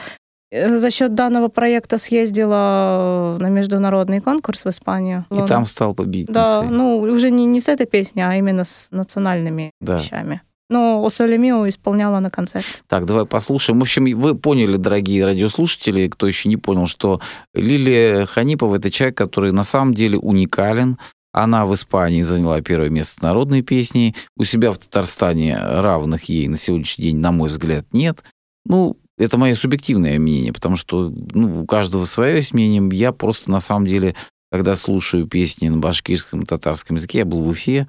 э, 0.51 0.77
за 0.77 0.89
счет 0.91 1.13
данного 1.13 1.47
проекта 1.47 1.97
съездила 1.97 3.37
на 3.39 3.49
международный 3.49 4.21
конкурс 4.21 4.65
в 4.65 4.69
Испанию. 4.69 5.25
И 5.31 5.45
там 5.47 5.65
стал 5.65 5.95
победительницей. 5.95 6.33
Да, 6.33 6.61
ну, 6.61 6.99
уже 6.99 7.31
не, 7.31 7.45
не 7.45 7.61
с 7.61 7.69
этой 7.69 7.85
песней, 7.85 8.21
а 8.21 8.35
именно 8.35 8.63
с 8.63 8.91
национальными 8.91 9.71
да. 9.81 9.97
вещами. 9.97 10.41
Но 10.69 11.07
Мио 11.19 11.67
исполняла 11.69 12.19
на 12.19 12.29
концерте. 12.29 12.67
Так, 12.87 13.05
давай 13.05 13.25
послушаем. 13.25 13.79
В 13.79 13.83
общем, 13.83 14.05
вы 14.19 14.35
поняли, 14.35 14.77
дорогие 14.77 15.25
радиослушатели, 15.25 16.07
кто 16.07 16.27
еще 16.27 16.49
не 16.49 16.57
понял, 16.57 16.87
что 16.87 17.21
Лилия 17.53 18.25
Ханипова– 18.25 18.75
это 18.77 18.89
человек, 18.89 19.17
который 19.17 19.51
на 19.51 19.63
самом 19.63 19.93
деле 19.93 20.17
уникален, 20.17 20.97
она 21.35 21.65
в 21.65 21.73
Испании 21.73 22.21
заняла 22.21 22.61
первое 22.61 22.89
место 22.89 23.15
с 23.15 23.21
народной 23.21 23.61
песней. 23.61 24.15
У 24.37 24.45
себя 24.45 24.71
в 24.71 24.77
Татарстане 24.77 25.57
равных 25.57 26.23
ей 26.29 26.47
на 26.47 26.55
сегодняшний 26.55 27.05
день, 27.05 27.17
на 27.17 27.33
мой 27.33 27.49
взгляд, 27.49 27.85
нет. 27.91 28.23
Ну, 28.65 28.97
это 29.17 29.37
мое 29.37 29.55
субъективное 29.55 30.17
мнение, 30.17 30.53
потому 30.53 30.77
что 30.77 31.13
ну, 31.33 31.63
у 31.63 31.65
каждого 31.65 32.05
свое 32.05 32.41
мнение. 32.53 32.81
Я 32.93 33.11
просто 33.11 33.51
на 33.51 33.59
самом 33.59 33.85
деле, 33.85 34.15
когда 34.49 34.77
слушаю 34.77 35.27
песни 35.27 35.67
на 35.67 35.77
башкирском 35.77 36.45
татарском 36.45 36.95
языке, 36.95 37.19
я 37.19 37.25
был 37.25 37.43
в 37.43 37.49
Уфе, 37.49 37.87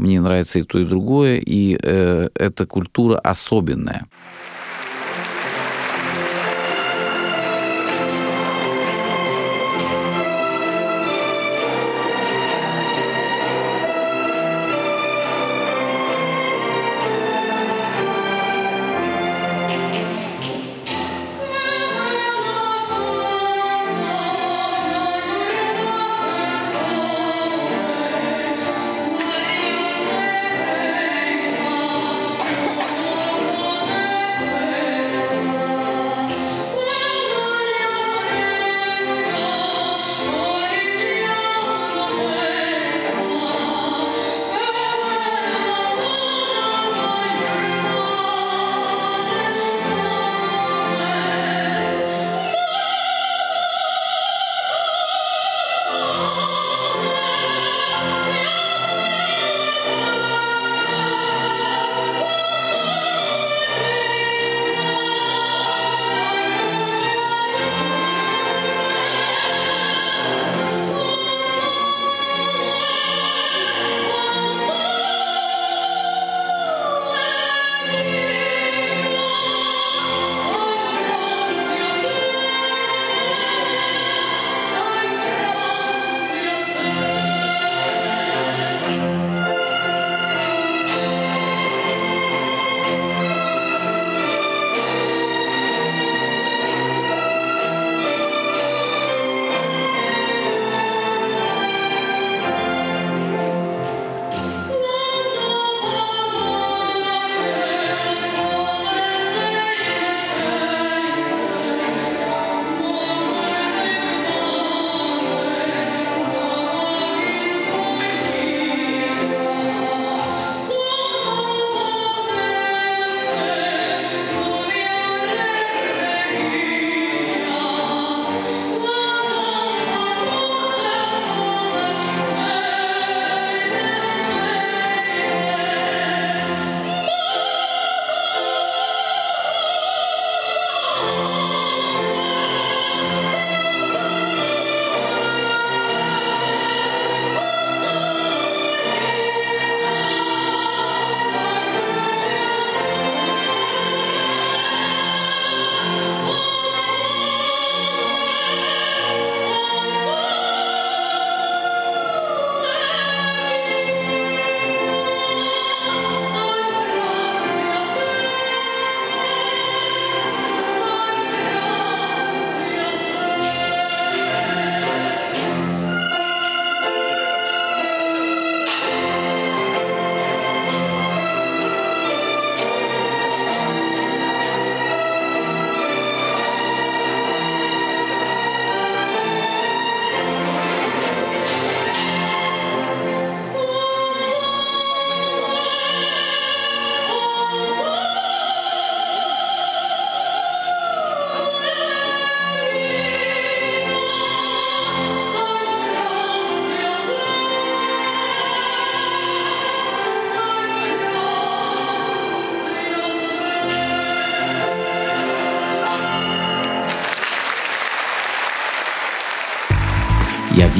мне 0.00 0.20
нравится 0.20 0.58
и 0.58 0.62
то, 0.62 0.78
и 0.78 0.84
другое, 0.84 1.36
и 1.36 1.78
э, 1.80 2.28
эта 2.34 2.66
культура 2.66 3.18
особенная. 3.18 4.06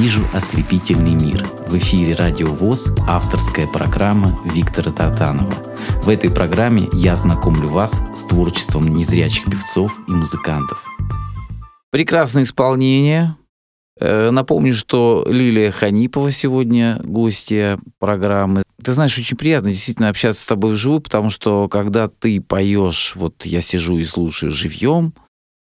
Вижу 0.01 0.23
ослепительный 0.33 1.15
мир». 1.15 1.45
В 1.69 1.77
эфире 1.77 2.15
«Радио 2.15 2.47
ВОЗ» 2.47 2.89
авторская 3.07 3.67
программа 3.67 4.35
Виктора 4.47 4.91
Татанова. 4.91 5.53
В 6.03 6.09
этой 6.09 6.31
программе 6.31 6.89
я 6.95 7.17
знакомлю 7.17 7.69
вас 7.69 7.93
с 8.17 8.23
творчеством 8.23 8.89
незрячих 8.89 9.45
певцов 9.45 9.93
и 10.09 10.13
музыкантов. 10.13 10.83
Прекрасное 11.91 12.45
исполнение. 12.45 13.37
Э, 14.01 14.31
напомню, 14.31 14.73
что 14.73 15.27
Лилия 15.29 15.71
Ханипова 15.71 16.31
сегодня 16.31 16.99
гостья 17.05 17.79
программы. 17.99 18.63
Ты 18.83 18.93
знаешь, 18.93 19.19
очень 19.19 19.37
приятно 19.37 19.69
действительно 19.69 20.09
общаться 20.09 20.43
с 20.43 20.47
тобой 20.47 20.73
вживую, 20.73 21.03
потому 21.03 21.29
что 21.29 21.69
когда 21.69 22.09
ты 22.09 22.41
поешь, 22.41 23.13
вот 23.17 23.45
я 23.45 23.61
сижу 23.61 23.99
и 23.99 24.05
слушаю 24.05 24.51
живьем, 24.51 25.13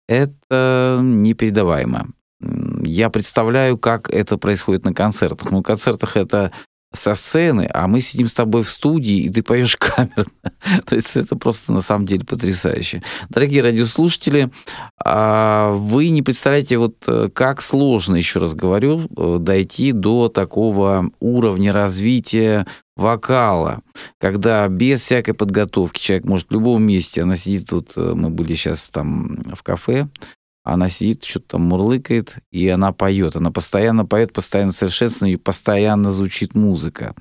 это 0.09 0.99
непередаваемо. 1.01 2.09
Я 2.41 3.11
представляю, 3.11 3.79
как 3.79 4.11
это 4.11 4.37
происходит 4.39 4.85
на 4.85 4.93
концертах. 4.93 5.51
На 5.51 5.63
концертах 5.63 6.17
это 6.17 6.53
со 6.97 7.15
сцены, 7.15 7.69
а 7.73 7.87
мы 7.87 8.01
сидим 8.01 8.29
с 8.29 8.35
тобой 8.35 8.63
в 8.63 8.71
студии, 8.71 9.19
и 9.19 9.29
ты 9.29 9.43
поешь 9.43 9.77
камерно. 9.79 10.27
То 10.87 10.97
есть 10.97 11.17
это 11.17 11.37
просто 11.37 11.73
на 11.73 11.81
самом 11.81 12.07
деле 12.07 12.25
потрясающе. 12.25 13.03
Дорогие 13.29 13.63
радиослушатели, 13.63 14.51
а 15.05 15.73
вы 15.73 16.09
не 16.09 16.23
представляете, 16.23 16.79
вот 16.79 16.97
э, 17.07 17.29
как 17.33 17.61
сложно, 17.61 18.17
еще 18.17 18.39
раз 18.39 18.55
говорю, 18.55 19.09
э, 19.17 19.37
дойти 19.41 19.93
до 19.93 20.29
такого 20.29 21.11
уровня 21.21 21.73
развития 21.73 22.67
вокала, 22.97 23.83
когда 24.19 24.67
без 24.69 25.03
всякой 25.03 25.35
подготовки 25.35 26.01
человек 26.01 26.25
может 26.25 26.49
в 26.49 26.53
любом 26.53 26.83
месте, 26.83 27.23
она 27.23 27.37
сидит 27.37 27.69
тут, 27.69 27.93
э, 27.97 28.13
мы 28.15 28.31
были 28.31 28.55
сейчас 28.55 28.89
там 28.89 29.43
в 29.53 29.63
кафе, 29.63 30.09
она 30.67 30.89
сидит, 30.89 31.23
что-то 31.23 31.51
там 31.51 31.63
мурлыкает, 31.63 32.39
и 32.51 32.69
она 32.69 32.93
поет. 32.93 33.37
Она 33.37 33.53
постоянно 33.53 34.05
поет, 34.05 34.33
постоянно 34.33 34.73
совершенствует, 34.73 35.35
и 35.35 35.41
постоянно 35.41 36.11
звучит 36.11 36.57
музыка. 36.57 37.15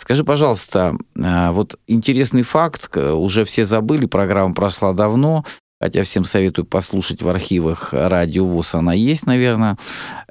Скажи, 0.00 0.22
пожалуйста, 0.22 0.96
а, 1.20 1.50
вот 1.50 1.76
интересный 1.88 2.42
факт, 2.42 2.96
уже 2.96 3.44
все 3.44 3.64
забыли, 3.64 4.06
программа 4.06 4.54
прошла 4.54 4.92
давно, 4.92 5.44
хотя 5.80 6.04
всем 6.04 6.24
советую 6.24 6.66
послушать 6.66 7.20
в 7.20 7.28
архивах 7.28 7.92
радио 7.92 8.46
ВОЗ, 8.46 8.74
она 8.74 8.92
есть, 8.92 9.26
наверное. 9.26 9.76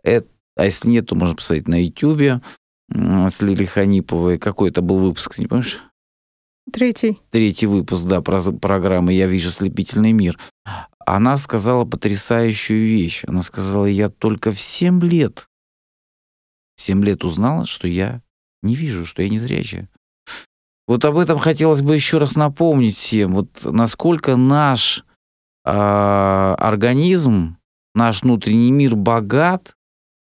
Это, 0.02 0.28
а 0.56 0.64
если 0.64 0.88
нет, 0.88 1.08
то 1.08 1.16
можно 1.16 1.36
посмотреть 1.36 1.68
на 1.68 1.84
YouTube 1.84 2.42
с 2.90 3.42
Лили 3.42 3.66
Ханиповой. 3.66 4.40
Какой 4.40 4.70
это 4.70 4.82
был 4.82 5.00
выпуск, 5.00 5.38
не 5.38 5.48
помнишь? 5.48 5.82
Третий. 6.72 7.20
Третий 7.30 7.66
выпуск, 7.66 8.06
да, 8.08 8.22
про 8.22 8.40
программы 8.40 9.12
«Я 9.12 9.28
вижу 9.28 9.52
слепительный 9.52 10.14
мир» 10.14 10.40
она 11.16 11.38
сказала 11.38 11.86
потрясающую 11.86 12.86
вещь. 12.86 13.24
Она 13.26 13.42
сказала, 13.42 13.86
я 13.86 14.10
только 14.10 14.52
в 14.52 14.60
7 14.60 15.02
лет, 15.02 15.48
в 16.76 16.82
7 16.82 17.02
лет 17.02 17.24
узнала, 17.24 17.66
что 17.66 17.88
я 17.88 18.22
не 18.62 18.76
вижу, 18.76 19.06
что 19.06 19.22
я 19.22 19.30
не 19.30 19.40
зрячая. 19.40 19.90
Вот 20.86 21.06
об 21.06 21.18
этом 21.18 21.40
хотелось 21.40 21.82
бы 21.82 21.96
еще 21.96 22.18
раз 22.18 22.36
напомнить 22.36 22.96
всем. 22.96 23.36
Вот 23.36 23.62
насколько 23.64 24.36
наш 24.36 25.06
э, 25.64 25.70
организм, 25.72 27.58
наш 27.96 28.24
внутренний 28.24 28.72
мир 28.72 28.98
богат, 28.98 29.78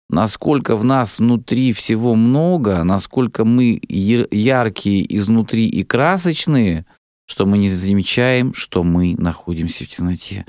насколько 0.10 0.78
в 0.78 0.86
нас 0.86 1.20
внутри 1.20 1.74
всего 1.74 2.16
много, 2.16 2.86
насколько 2.86 3.44
мы 3.44 3.82
яркие 3.90 5.16
изнутри 5.18 5.68
и 5.68 5.84
красочные, 5.84 6.86
что 7.26 7.46
мы 7.46 7.58
не 7.58 7.70
замечаем, 7.70 8.54
что 8.54 8.84
мы 8.84 9.16
находимся 9.18 9.84
в 9.84 9.90
темноте. 9.90 10.46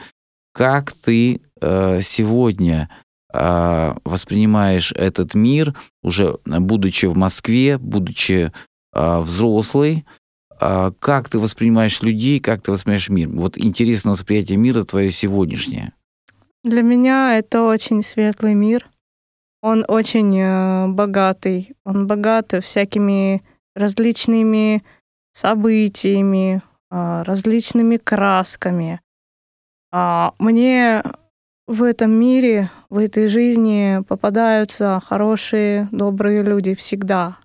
Как 0.61 0.93
ты 0.93 1.41
э, 1.63 2.01
сегодня 2.03 2.91
э, 3.33 3.95
воспринимаешь 4.05 4.93
этот 4.93 5.33
мир, 5.35 5.75
уже 6.03 6.37
будучи 6.45 7.07
в 7.07 7.17
Москве, 7.17 7.79
будучи 7.79 8.53
э, 8.95 9.21
взрослый, 9.21 10.05
э, 10.61 10.93
как 10.99 11.31
ты 11.31 11.39
воспринимаешь 11.39 12.03
людей, 12.03 12.41
как 12.41 12.61
ты 12.61 12.73
воспринимаешь 12.73 13.09
мир? 13.09 13.31
Вот 13.31 13.57
интересно 13.57 14.11
восприятие 14.11 14.59
мира 14.59 14.85
твое 14.85 15.11
сегодняшнее. 15.11 15.95
Для 16.63 16.83
меня 16.83 17.39
это 17.39 17.63
очень 17.63 18.03
светлый 18.03 18.53
мир. 18.53 18.87
Он 19.63 19.87
очень 19.89 20.39
э, 20.39 20.89
богатый. 20.89 21.73
Он 21.87 22.07
богат 22.07 22.53
всякими 22.63 23.43
различными 23.75 24.85
событиями, 25.33 26.61
различными 26.91 27.97
красками. 27.97 29.01
А, 29.93 30.35
мне 30.39 31.03
в 31.67 31.83
этом 31.83 32.11
мире, 32.13 32.71
в 32.89 32.99
этой 32.99 33.29
жизни 33.29 34.03
попадаются 34.09 35.01
хорошие, 35.05 35.89
добрые 35.93 36.43
люди 36.43 36.75
всегда. 36.75 37.39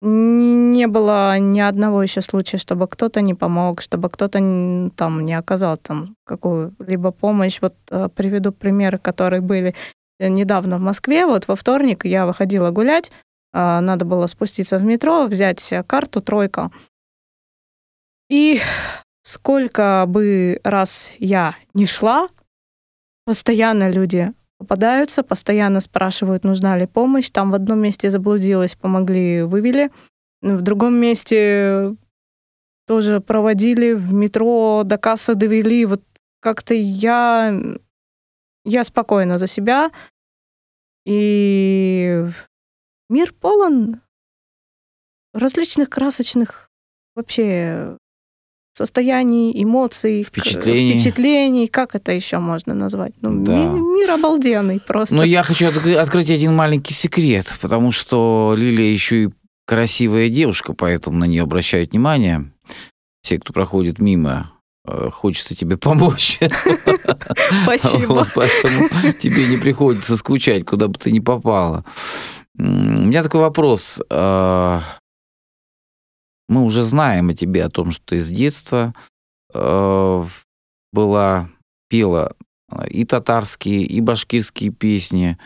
Не 0.00 0.86
было 0.86 1.38
ни 1.40 1.58
одного 1.58 2.02
еще 2.04 2.20
случая, 2.20 2.58
чтобы 2.58 2.86
кто-то 2.86 3.20
не 3.20 3.34
помог, 3.34 3.80
чтобы 3.80 4.08
кто-то 4.10 4.38
там 4.94 5.24
не 5.24 5.34
оказал 5.34 5.76
там 5.76 6.14
какую-либо 6.24 7.10
помощь. 7.10 7.58
Вот 7.60 7.74
э, 7.90 8.08
приведу 8.14 8.52
примеры, 8.52 8.98
которые 8.98 9.40
были 9.40 9.74
недавно 10.20 10.78
в 10.78 10.80
Москве. 10.80 11.26
Вот 11.26 11.48
во 11.48 11.56
вторник 11.56 12.04
я 12.04 12.26
выходила 12.26 12.70
гулять, 12.70 13.10
а, 13.52 13.80
надо 13.80 14.04
было 14.04 14.26
спуститься 14.26 14.78
в 14.78 14.84
метро, 14.84 15.26
взять 15.26 15.72
карту 15.86 16.20
«Тройка». 16.20 16.70
И 18.30 18.60
сколько 19.28 20.06
бы 20.08 20.58
раз 20.64 21.14
я 21.18 21.54
не 21.74 21.84
шла, 21.84 22.28
постоянно 23.26 23.90
люди 23.90 24.32
попадаются, 24.56 25.22
постоянно 25.22 25.80
спрашивают, 25.80 26.44
нужна 26.44 26.78
ли 26.78 26.86
помощь. 26.86 27.28
Там 27.30 27.50
в 27.50 27.54
одном 27.54 27.80
месте 27.80 28.08
заблудилась, 28.08 28.74
помогли, 28.74 29.42
вывели. 29.42 29.90
В 30.40 30.62
другом 30.62 30.94
месте 30.94 31.94
тоже 32.86 33.20
проводили, 33.20 33.92
в 33.92 34.14
метро 34.14 34.82
до 34.84 34.96
кассы 34.96 35.34
довели. 35.34 35.84
Вот 35.84 36.02
как-то 36.40 36.72
я, 36.72 37.54
я 38.64 38.82
спокойна 38.82 39.36
за 39.36 39.46
себя. 39.46 39.90
И 41.04 42.24
мир 43.10 43.34
полон 43.34 44.00
различных 45.34 45.90
красочных 45.90 46.70
вообще 47.14 47.98
состояний, 48.78 49.52
эмоций, 49.62 50.22
впечатлений. 50.22 50.94
впечатлений. 50.94 51.66
Как 51.66 51.94
это 51.94 52.12
еще 52.12 52.38
можно 52.38 52.74
назвать? 52.74 53.12
Ну, 53.20 53.44
да. 53.44 53.52
мир, 53.52 53.72
мир 53.72 54.10
обалденный 54.12 54.80
просто. 54.80 55.16
Но 55.16 55.24
я 55.24 55.42
хочу 55.42 55.66
открыть 55.68 56.30
один 56.30 56.54
маленький 56.54 56.94
секрет, 56.94 57.52
потому 57.60 57.90
что 57.90 58.54
Лилия 58.56 58.92
еще 58.92 59.24
и 59.24 59.28
красивая 59.66 60.28
девушка, 60.28 60.74
поэтому 60.74 61.18
на 61.18 61.24
нее 61.24 61.42
обращают 61.42 61.90
внимание. 61.90 62.52
Все, 63.22 63.38
кто 63.38 63.52
проходит 63.52 63.98
мимо, 63.98 64.52
э, 64.86 65.10
хочется 65.12 65.56
тебе 65.56 65.76
помочь. 65.76 66.38
Спасибо. 67.64 68.26
поэтому 68.32 68.88
тебе 69.20 69.46
не 69.46 69.56
приходится 69.56 70.16
скучать, 70.16 70.64
куда 70.64 70.86
бы 70.86 70.94
ты 70.94 71.10
ни 71.10 71.18
попала. 71.18 71.84
У 72.56 72.62
меня 72.62 73.24
такой 73.24 73.40
вопрос. 73.40 74.00
Мы 76.48 76.64
уже 76.64 76.82
знаем 76.82 77.28
о 77.28 77.34
тебе, 77.34 77.64
о 77.64 77.70
том, 77.70 77.90
что 77.90 78.04
ты 78.06 78.20
с 78.20 78.28
детства 78.28 78.94
э, 79.52 80.24
была, 80.92 81.48
пела 81.88 82.34
э, 82.70 82.88
и 82.88 83.04
татарские, 83.04 83.82
и 83.82 84.00
башкирские 84.00 84.70
песни, 84.70 85.38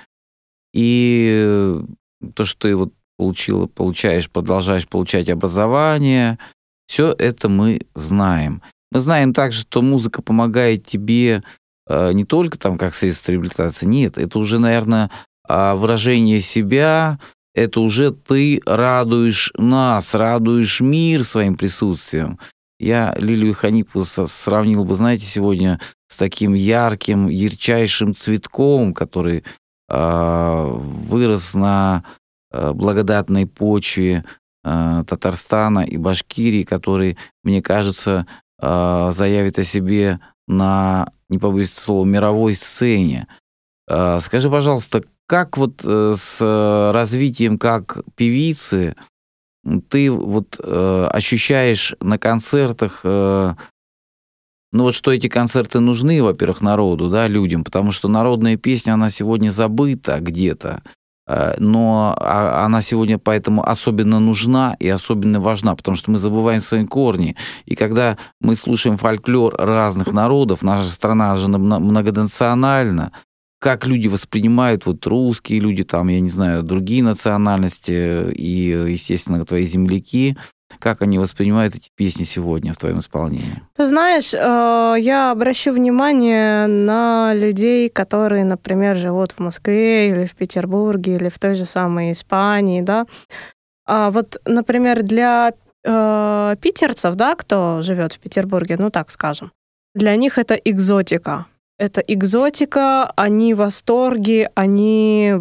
и 0.73 1.81
то, 2.35 2.45
что 2.45 2.69
ты 2.69 2.77
вот 2.77 2.93
получила, 3.17 3.67
получаешь, 3.67 4.31
продолжаешь 4.31 4.88
получать 4.88 5.29
образование, 5.29 6.38
все 6.87 7.15
это 7.19 7.49
мы 7.49 7.81
знаем. 7.95 8.62
Мы 8.91 9.01
знаем 9.01 9.33
также, 9.33 9.62
что 9.62 9.83
музыка 9.83 10.23
помогает 10.23 10.87
тебе 10.87 11.43
э, 11.88 12.12
не 12.12 12.25
только 12.25 12.59
там 12.59 12.79
как 12.79 12.95
средство 12.95 13.33
реабилитации, 13.33 13.87
нет, 13.87 14.19
это 14.19 14.38
уже, 14.38 14.59
наверное, 14.59 15.11
а, 15.49 15.75
выражение 15.75 16.41
себя, 16.41 17.19
это 17.55 17.81
уже 17.81 18.12
ты 18.12 18.61
радуешь 18.65 19.53
нас, 19.57 20.15
радуешь 20.15 20.81
мир 20.81 21.25
своим 21.25 21.57
присутствием. 21.57 22.38
Я 22.79 23.15
Лилию 23.19 23.55
Ханипу 23.55 24.05
сравнил 24.05 24.85
бы, 24.85 24.95
знаете, 24.95 25.25
сегодня 25.25 25.81
с 26.09 26.17
таким 26.17 26.55
ярким, 26.55 27.29
ярчайшим 27.29 28.15
цветком, 28.15 28.93
который 28.93 29.45
э, 29.88 30.67
вырос 30.75 31.55
на 31.55 32.05
э, 32.51 32.73
благодатной 32.73 33.47
почве 33.47 34.25
э, 34.65 35.05
Татарстана 35.07 35.81
и 35.81 35.97
Башкирии, 35.97 36.65
который, 36.65 37.17
мне 37.45 37.62
кажется, 37.62 38.27
э, 38.61 39.11
заявит 39.15 39.59
о 39.59 39.65
себе 39.65 40.19
на, 40.49 41.09
не 41.29 41.38
побоюсь 41.38 41.73
слова, 41.73 42.05
мировой 42.05 42.55
сцене. 42.55 43.29
Э, 43.88 44.19
скажи, 44.21 44.51
пожалуйста, 44.51 45.05
как 45.27 45.57
вот 45.57 45.83
э, 45.85 46.15
с 46.17 46.93
развитием 46.93 47.59
как 47.59 47.99
певицы 48.17 48.95
ты 49.89 50.11
вот 50.11 50.59
э, 50.63 51.09
ощущаешь 51.13 51.95
на 52.01 52.19
концертах, 52.19 53.01
э, 53.05 53.55
ну 54.73 54.83
вот 54.83 54.95
что 54.95 55.13
эти 55.13 55.29
концерты 55.29 55.81
нужны, 55.81 56.23
во-первых, 56.23 56.61
народу, 56.61 57.09
да, 57.09 57.29
людям, 57.29 57.63
потому 57.63 57.93
что 57.93 58.09
народная 58.09 58.57
песня, 58.57 58.95
она 58.95 59.11
сегодня 59.11 59.51
забыта 59.51 60.19
где-то. 60.21 60.83
Э, 61.29 61.55
но 61.59 62.17
а, 62.19 62.65
она 62.65 62.83
сегодня 62.83 63.19
поэтому 63.19 63.67
особенно 63.67 64.19
нужна 64.19 64.77
и 64.81 64.89
особенно 64.89 65.41
важна, 65.41 65.77
потому 65.77 65.97
что 65.97 66.11
мы 66.11 66.19
забываем 66.19 66.61
свои 66.61 66.85
корни. 66.85 67.37
И 67.65 67.77
когда 67.77 68.19
мы 68.41 68.57
слушаем 68.57 68.97
фольклор 68.97 69.55
разных 69.57 70.13
народов, 70.13 70.63
наша 70.63 70.91
страна 70.91 71.37
же 71.37 71.47
многонациональна, 71.49 73.13
как 73.62 73.87
люди 73.87 74.09
воспринимают, 74.09 74.87
вот 74.87 75.07
русские 75.07 75.61
люди, 75.61 75.85
там, 75.85 76.09
я 76.09 76.18
не 76.18 76.29
знаю, 76.29 76.64
другие 76.64 77.05
национальности 77.05 78.29
и, 78.33 78.70
естественно, 78.88 79.44
твои 79.44 79.64
земляки, 79.66 80.37
как 80.81 81.01
они 81.01 81.18
воспринимают 81.18 81.77
эти 81.77 81.88
песни 81.94 82.25
сегодня 82.25 82.72
в 82.72 82.77
твоем 82.77 82.98
исполнении? 82.98 83.62
Ты 83.77 83.87
знаешь, 83.87 84.35
э, 84.35 84.96
я 84.98 85.31
обращу 85.31 85.72
внимание 85.72 86.66
на 86.66 87.35
людей, 87.35 87.88
которые, 87.88 88.44
например, 88.44 88.96
живут 88.96 89.31
в 89.31 89.38
Москве 89.38 90.09
или 90.09 90.27
в 90.27 90.35
Петербурге 90.35 91.14
или 91.14 91.29
в 91.29 91.38
той 91.38 91.55
же 91.55 91.64
самой 91.64 92.11
Испании, 92.11 92.83
да. 92.83 93.07
А 93.87 94.11
вот, 94.11 94.40
например, 94.44 95.05
для 95.05 95.53
э, 95.85 96.57
питерцев, 96.61 97.14
да, 97.14 97.37
кто 97.37 97.81
живет 97.83 98.14
в 98.14 98.18
Петербурге, 98.18 98.77
ну 98.77 98.90
так 98.90 99.12
скажем, 99.12 99.53
для 99.94 100.16
них 100.16 100.37
это 100.37 100.55
экзотика. 100.55 101.46
Это 101.83 102.01
экзотика, 102.01 103.11
они 103.16 103.55
в 103.55 103.57
восторге, 103.57 104.53
они 104.55 105.35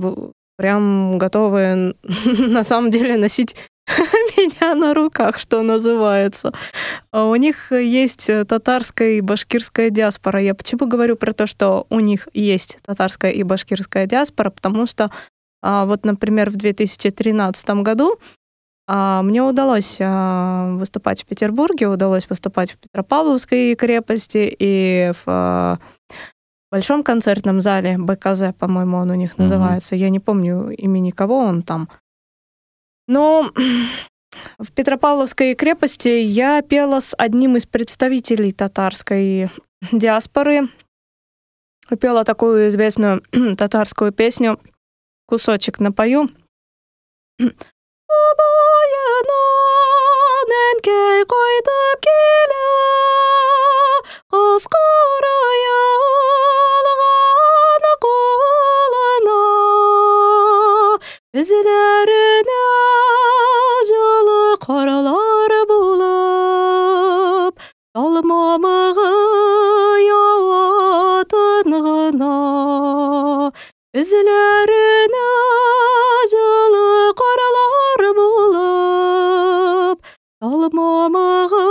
прям 0.57 1.19
готовы 1.19 1.95
на 2.25 2.63
самом 2.63 2.89
деле 2.89 3.15
носить 3.15 3.55
меня 4.35 4.73
на 4.73 4.95
руках, 4.95 5.37
что 5.37 5.61
называется. 5.61 6.51
А 7.11 7.25
у 7.25 7.35
них 7.35 7.71
есть 7.71 8.25
татарская 8.47 9.11
и 9.11 9.21
башкирская 9.21 9.91
диаспора. 9.91 10.41
Я 10.41 10.55
почему 10.55 10.87
говорю 10.87 11.15
про 11.15 11.31
то, 11.33 11.45
что 11.45 11.85
у 11.91 11.99
них 11.99 12.27
есть 12.33 12.79
татарская 12.83 13.29
и 13.29 13.43
башкирская 13.43 14.07
диаспора? 14.07 14.49
Потому 14.49 14.87
что 14.87 15.11
а, 15.61 15.85
вот, 15.85 16.05
например, 16.05 16.49
в 16.49 16.55
2013 16.55 17.69
году 17.83 18.17
а, 18.87 19.21
мне 19.21 19.43
удалось 19.43 19.99
выступать 19.99 21.21
в 21.21 21.27
Петербурге, 21.27 21.87
удалось 21.87 22.27
выступать 22.27 22.71
в 22.71 22.77
Петропавловской 22.79 23.75
крепости 23.75 24.55
и 24.57 25.11
в 25.23 25.79
большом 26.71 27.03
концертном 27.03 27.61
зале 27.61 27.97
БКЗ, 27.97 28.53
по-моему, 28.57 28.97
он 28.97 29.11
у 29.11 29.15
них 29.15 29.37
называется. 29.37 29.95
Mm-hmm. 29.95 29.99
Я 29.99 30.09
не 30.09 30.19
помню 30.19 30.69
имени 30.69 31.11
кого 31.11 31.39
он 31.39 31.63
там. 31.63 31.89
Но 33.07 33.51
в 34.57 34.71
Петропавловской 34.71 35.53
крепости 35.53 36.07
я 36.07 36.61
пела 36.61 37.01
с 37.01 37.13
одним 37.17 37.57
из 37.57 37.65
представителей 37.65 38.51
татарской 38.51 39.49
диаспоры. 39.91 40.69
Пела 41.99 42.23
такую 42.23 42.69
известную 42.69 43.21
татарскую 43.57 44.13
песню 44.13 44.59
«Кусочек 45.27 45.79
напою». 45.79 46.29
Izlarına 61.31 62.63
жылы 63.87 64.57
қаралар 64.65 65.53
болып 65.69 67.61
Талмамағы 67.95 69.05
яуатын 70.07 71.77
ғына 71.87 72.33
Ізлеріне 74.03 75.31
жылы 76.35 76.91
қаралар 77.23 78.05
болып 78.19 80.13
Талмамағы 80.43 81.70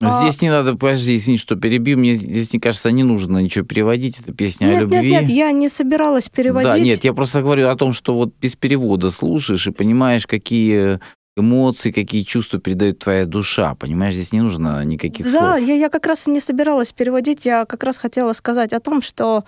а... 0.00 0.22
Здесь 0.22 0.40
не 0.42 0.50
надо, 0.50 0.76
подожди, 0.76 1.16
извини, 1.16 1.38
что 1.38 1.56
перебью. 1.56 1.98
Мне 1.98 2.14
здесь, 2.14 2.52
мне 2.52 2.60
кажется, 2.60 2.90
не 2.90 3.02
нужно 3.02 3.38
ничего 3.38 3.64
переводить. 3.64 4.20
Это 4.20 4.32
песня 4.32 4.66
нет, 4.66 4.76
о 4.76 4.80
любви. 4.82 5.10
Нет, 5.10 5.22
нет, 5.22 5.30
я 5.30 5.52
не 5.52 5.68
собиралась 5.68 6.28
переводить. 6.28 6.70
Да, 6.70 6.78
нет, 6.78 7.04
я 7.04 7.12
просто 7.12 7.42
говорю 7.42 7.68
о 7.68 7.76
том, 7.76 7.92
что 7.92 8.14
вот 8.14 8.32
без 8.40 8.54
перевода 8.54 9.10
слушаешь 9.10 9.66
и 9.66 9.72
понимаешь, 9.72 10.26
какие 10.26 11.00
эмоции, 11.36 11.90
какие 11.90 12.22
чувства 12.22 12.60
передает 12.60 12.98
твоя 12.98 13.24
душа. 13.26 13.74
Понимаешь, 13.74 14.14
здесь 14.14 14.32
не 14.32 14.40
нужно 14.40 14.84
никаких 14.84 15.26
да, 15.26 15.32
слов. 15.32 15.42
Да, 15.42 15.56
я, 15.56 15.74
я 15.74 15.88
как 15.88 16.06
раз 16.06 16.26
и 16.28 16.30
не 16.30 16.40
собиралась 16.40 16.92
переводить. 16.92 17.44
Я 17.44 17.64
как 17.64 17.82
раз 17.82 17.98
хотела 17.98 18.32
сказать 18.34 18.72
о 18.72 18.80
том, 18.80 19.02
что 19.02 19.44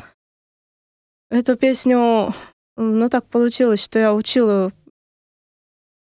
эту 1.30 1.56
песню, 1.56 2.34
ну 2.76 3.08
так 3.08 3.24
получилось, 3.26 3.82
что 3.82 3.98
я 3.98 4.14
учила 4.14 4.72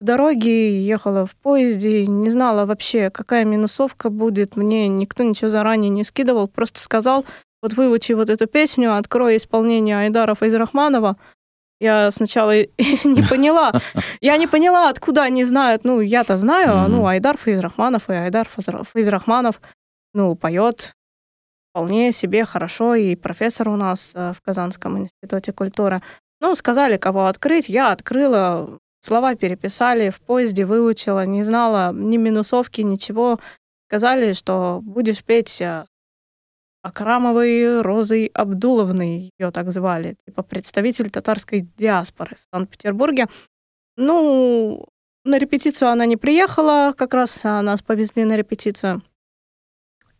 дороге, 0.03 0.85
ехала 0.85 1.25
в 1.25 1.35
поезде, 1.35 2.05
не 2.05 2.29
знала 2.29 2.65
вообще, 2.65 3.09
какая 3.09 3.45
минусовка 3.45 4.09
будет. 4.09 4.55
Мне 4.55 4.87
никто 4.87 5.23
ничего 5.23 5.49
заранее 5.49 5.89
не 5.89 6.03
скидывал, 6.03 6.47
просто 6.47 6.79
сказал, 6.79 7.25
вот 7.61 7.73
выучи 7.73 8.13
вот 8.13 8.29
эту 8.29 8.47
песню, 8.47 8.97
открой 8.97 9.37
исполнение 9.37 9.97
Айдаров 9.97 10.43
из 10.43 10.53
Рахманова. 10.53 11.17
Я 11.79 12.11
сначала 12.11 12.55
не 13.03 13.27
поняла. 13.27 13.73
Я 14.21 14.37
не 14.37 14.47
поняла, 14.47 14.89
откуда 14.89 15.23
они 15.23 15.43
знают. 15.45 15.83
Ну, 15.83 15.99
я-то 15.99 16.37
знаю, 16.37 16.69
mm-hmm. 16.69 16.87
ну, 16.87 17.07
Айдар 17.07 17.37
Фейзрахманов 17.37 18.09
и 18.09 18.13
Айдар 18.13 18.47
Фейзрахманов, 18.93 19.61
ну, 20.13 20.35
поет 20.35 20.93
вполне 21.73 22.11
себе 22.11 22.45
хорошо, 22.45 22.93
и 22.93 23.15
профессор 23.15 23.67
у 23.69 23.75
нас 23.75 24.13
э, 24.13 24.33
в 24.37 24.41
Казанском 24.43 24.99
институте 24.99 25.51
культуры. 25.51 26.03
Ну, 26.39 26.53
сказали, 26.55 26.97
кого 26.97 27.25
открыть, 27.25 27.67
я 27.67 27.91
открыла, 27.91 28.77
Слова 29.05 29.35
переписали, 29.35 30.09
в 30.09 30.21
поезде 30.21 30.65
выучила, 30.65 31.25
не 31.25 31.43
знала 31.43 31.91
ни 31.91 32.15
минусовки, 32.15 32.79
ничего. 32.79 33.37
Сказали, 33.89 34.31
что 34.31 34.79
будешь 34.81 35.25
петь 35.25 35.59
э, 35.59 35.85
Акрамовой 36.83 37.81
Розой 37.81 38.27
Абдуловной, 38.27 39.29
ее 39.37 39.51
так 39.51 39.71
звали, 39.71 40.15
типа 40.25 40.41
представитель 40.41 41.09
татарской 41.09 41.67
диаспоры 41.77 42.37
в 42.37 42.55
Санкт-Петербурге. 42.55 43.27
Ну, 43.97 44.87
на 45.25 45.37
репетицию 45.37 45.89
она 45.89 46.05
не 46.05 46.15
приехала, 46.15 46.93
как 46.97 47.13
раз 47.13 47.43
нас 47.43 47.81
повезли 47.81 48.23
на 48.23 48.37
репетицию. 48.37 49.01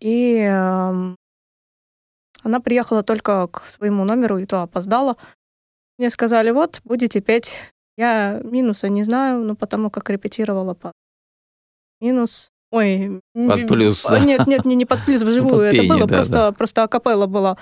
И 0.02 0.40
э, 0.40 1.16
она 2.42 2.60
приехала 2.60 3.02
только 3.02 3.48
к 3.48 3.64
своему 3.64 4.04
номеру, 4.04 4.40
и 4.40 4.46
то 4.46 4.62
опоздала. 4.62 5.16
Мне 5.98 6.10
сказали, 6.10 6.52
вот, 6.52 6.82
будете 6.84 7.22
петь 7.22 7.73
я 7.98 8.42
минуса 8.44 8.90
не 8.90 9.04
знаю, 9.04 9.44
но 9.44 9.56
потому 9.56 9.90
как 9.90 10.10
репетировала 10.10 10.74
под 10.74 10.94
минус. 12.02 12.50
Ой, 12.72 13.22
под 13.34 13.68
плюс. 13.68 14.04
Да. 14.04 14.20
Нет, 14.20 14.48
нет, 14.48 14.66
не, 14.66 14.76
не 14.76 14.86
под 14.86 15.04
плюс 15.06 15.22
вживую. 15.24 15.72
Под 15.72 15.80
это 15.80 15.88
было 15.88 16.08
да, 16.08 16.16
просто, 16.16 16.34
да. 16.34 16.52
просто 16.52 16.84
акапелла 16.84 17.28
была 17.28 17.58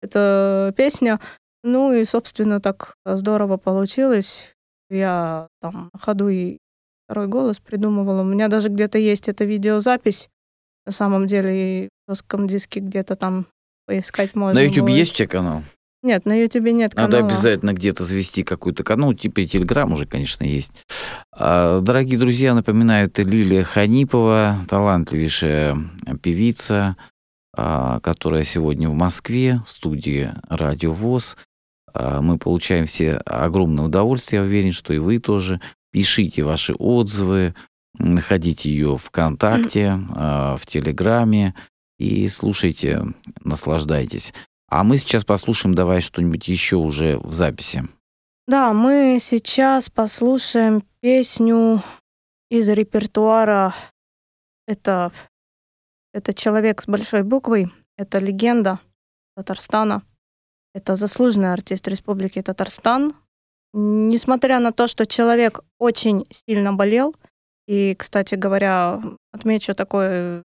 эта 0.00 0.72
песня. 0.76 1.20
Ну 1.64 1.92
и, 1.92 2.04
собственно, 2.04 2.60
так 2.60 2.94
здорово 3.04 3.56
получилось. 3.56 4.54
Я 4.90 5.48
там 5.60 5.90
на 5.92 5.98
ходу 5.98 6.28
и 6.28 6.58
второй 7.06 7.26
голос 7.26 7.60
придумывала. 7.60 8.22
У 8.22 8.24
меня 8.24 8.48
даже 8.48 8.68
где-то 8.68 8.98
есть 8.98 9.28
эта 9.28 9.44
видеозапись. 9.44 10.28
На 10.86 10.92
самом 10.92 11.26
деле, 11.26 11.84
и 11.84 11.88
в 12.06 12.12
жестком 12.12 12.46
диске 12.46 12.80
где-то 12.80 13.14
там 13.14 13.46
поискать 13.86 14.34
можно. 14.34 14.60
На 14.60 14.64
YouTube 14.64 14.88
есть 14.88 15.12
у 15.12 15.14
тебя 15.14 15.28
канал? 15.28 15.62
Нет, 16.02 16.26
на 16.26 16.34
Ютубе 16.34 16.72
нет 16.72 16.94
канала. 16.94 17.10
Надо 17.12 17.26
обязательно 17.26 17.72
где-то 17.74 18.04
завести 18.04 18.42
какой-то 18.42 18.82
канал. 18.82 19.10
Ну, 19.10 19.14
типа 19.14 19.40
и 19.40 19.46
Телеграм 19.46 19.92
уже, 19.92 20.04
конечно, 20.04 20.42
есть. 20.42 20.84
А, 21.30 21.80
дорогие 21.80 22.18
друзья, 22.18 22.54
напоминаю, 22.54 23.06
это 23.06 23.22
Лилия 23.22 23.62
Ханипова, 23.62 24.66
талантливейшая 24.68 25.78
певица, 26.20 26.96
а, 27.56 28.00
которая 28.00 28.42
сегодня 28.42 28.88
в 28.88 28.94
Москве, 28.94 29.62
в 29.64 29.70
студии 29.70 30.32
Радио 30.48 30.90
ВОЗ. 30.90 31.36
А, 31.94 32.20
мы 32.20 32.36
получаем 32.36 32.86
все 32.86 33.14
огромное 33.18 33.84
удовольствие, 33.84 34.40
я 34.40 34.46
уверен, 34.46 34.72
что 34.72 34.92
и 34.92 34.98
вы 34.98 35.20
тоже. 35.20 35.60
Пишите 35.92 36.42
ваши 36.42 36.74
отзывы, 36.74 37.54
находите 37.98 38.70
ее 38.70 38.98
ВКонтакте, 38.98 39.92
в 40.10 40.60
Телеграме 40.66 41.54
и 41.98 42.26
слушайте, 42.26 43.04
наслаждайтесь. 43.44 44.32
А 44.74 44.84
мы 44.84 44.96
сейчас 44.96 45.22
послушаем 45.22 45.74
давай 45.74 46.00
что-нибудь 46.00 46.48
еще 46.48 46.76
уже 46.76 47.18
в 47.18 47.30
записи. 47.34 47.82
Да, 48.46 48.72
мы 48.72 49.18
сейчас 49.20 49.90
послушаем 49.90 50.82
песню 51.00 51.82
из 52.50 52.70
репертуара. 52.70 53.74
Это, 54.66 55.12
это 56.14 56.32
человек 56.32 56.80
с 56.80 56.86
большой 56.86 57.22
буквой, 57.22 57.70
это 57.98 58.18
легенда 58.18 58.80
Татарстана, 59.36 60.04
это 60.74 60.94
заслуженный 60.94 61.52
артист 61.52 61.86
Республики 61.86 62.40
Татарстан. 62.40 63.12
Несмотря 63.74 64.58
на 64.58 64.72
то, 64.72 64.86
что 64.86 65.04
человек 65.04 65.60
очень 65.78 66.26
сильно 66.30 66.72
болел, 66.72 67.14
и, 67.68 67.94
кстати 67.94 68.36
говоря, 68.36 69.02
отмечу 69.32 69.74
такой 69.74 70.42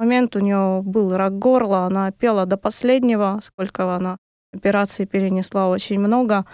момент 0.00 0.34
у 0.34 0.40
нее 0.40 0.82
был 0.82 1.14
рак 1.16 1.38
горла, 1.38 1.84
она 1.84 2.10
пела 2.10 2.46
до 2.46 2.56
последнего, 2.56 3.38
сколько 3.42 3.94
она 3.94 4.16
операций 4.52 5.06
перенесла, 5.06 5.68
очень 5.68 6.00
много. 6.00 6.46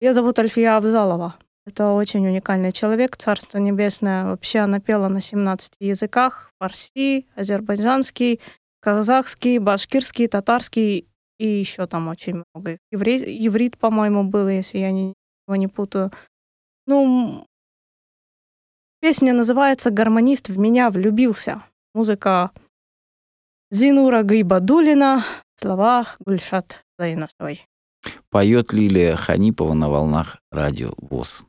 Ее 0.00 0.12
зовут 0.12 0.38
Альфия 0.38 0.76
Авзалова. 0.76 1.36
Это 1.66 1.90
очень 1.90 2.26
уникальный 2.26 2.72
человек, 2.72 3.16
Царство 3.16 3.58
Небесное. 3.58 4.24
Вообще 4.24 4.60
она 4.60 4.80
пела 4.80 5.08
на 5.08 5.20
17 5.20 5.74
языках. 5.78 6.50
Фарси, 6.58 7.26
азербайджанский, 7.36 8.40
казахский, 8.80 9.58
башкирский, 9.58 10.26
татарский 10.26 11.06
и 11.38 11.46
еще 11.46 11.86
там 11.86 12.08
очень 12.08 12.42
много. 12.54 12.78
Еврей, 12.90 13.18
еврит, 13.18 13.78
по-моему, 13.78 14.24
был, 14.24 14.48
если 14.48 14.78
я 14.78 14.90
не, 14.90 15.14
его 15.46 15.56
не 15.56 15.68
путаю. 15.68 16.10
Ну, 16.86 17.46
песня 19.00 19.34
называется 19.34 19.90
«Гармонист 19.90 20.48
в 20.48 20.58
меня 20.58 20.88
влюбился». 20.88 21.62
Музыка 21.94 22.52
Зинура 23.72 24.24
Гайбадулина, 24.24 25.24
слова 25.54 26.04
Гульшат 26.26 26.84
Зайнасовой. 26.98 27.68
Поет 28.28 28.72
Лилия 28.72 29.14
Ханипова 29.14 29.74
на 29.74 29.88
волнах 29.88 30.38
радио 30.50 30.90
ВОЗ. 30.98 31.44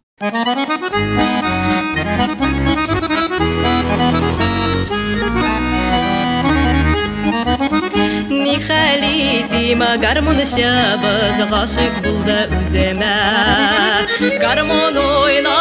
Нихали 8.30 9.42
дима 9.50 9.98
гармон 9.98 10.38
шабыз 10.46 11.42
ғашық 11.50 11.94
булды 12.06 12.40
үземә 12.62 13.18
Гармон 14.38 14.94
ойнарға 14.94 15.61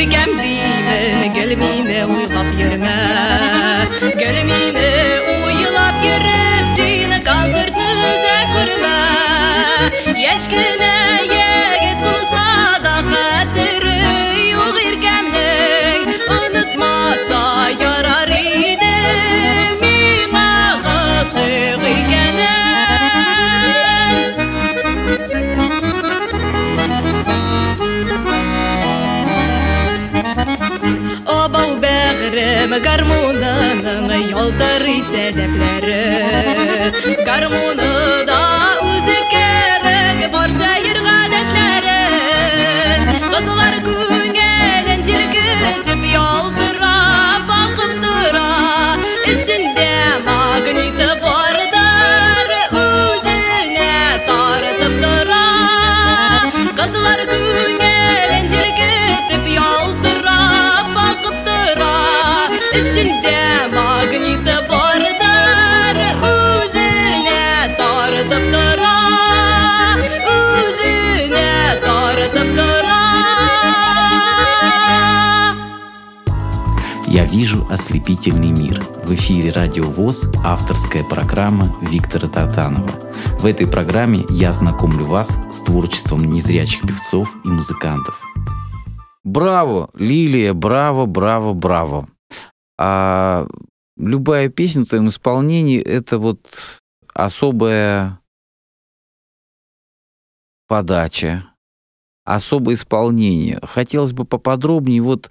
it 0.00 0.10
can 0.10 0.36
be, 0.36 0.58
and 0.58 1.34
get 1.34 1.48
me 1.58 1.82
there 1.82 2.06
with 2.06 2.37
бәгърем 32.77 32.77
гармунының 32.85 34.11
ялтырый 34.29 34.99
сәдәпләре 35.07 36.01
Гармуны 37.25 37.87
да 38.29 38.41
үзе 38.89 39.15
кебек 39.31 40.21
бар 40.35 40.53
сәер 40.59 40.99
гадәтләрен 41.07 43.01
Кызлар 43.33 43.75
Эчендә 62.78 63.66
магниты 63.72 64.52
бардар 64.70 65.96
үзенә 66.22 67.74
тартып 67.74 68.44
тора 68.52 68.98
Үзенә 70.34 71.80
тартып 71.82 72.52
тора 72.54 73.00
«Я 77.08 77.24
вижу 77.24 77.66
ослепительный 77.68 78.52
мир». 78.52 78.80
В 79.04 79.12
эфире 79.16 79.50
«Радио 79.50 79.82
ВОЗ» 79.82 80.30
авторская 80.44 81.02
программа 81.02 81.72
Виктора 81.80 82.28
Татанова. 82.28 82.92
В 83.40 83.46
этой 83.46 83.66
программе 83.66 84.24
я 84.30 84.52
знакомлю 84.52 85.04
вас 85.04 85.30
с 85.50 85.56
творчеством 85.62 86.22
незрячих 86.22 86.82
певцов 86.82 87.28
и 87.44 87.48
музыкантов. 87.48 88.20
Браво, 89.24 89.90
Лилия, 89.94 90.54
браво, 90.54 91.06
браво, 91.06 91.54
браво. 91.54 92.06
А 92.78 93.46
любая 93.96 94.48
песня 94.48 94.84
в 94.84 94.88
твоем 94.88 95.08
исполнении— 95.08 95.80
это 95.82 96.18
вот 96.18 96.40
особая 97.12 98.20
подача, 100.68 101.44
особое 102.24 102.74
исполнение. 102.74 103.58
Хотелось 103.62 104.12
бы 104.12 104.24
поподробнее, 104.24 105.02
вот 105.02 105.30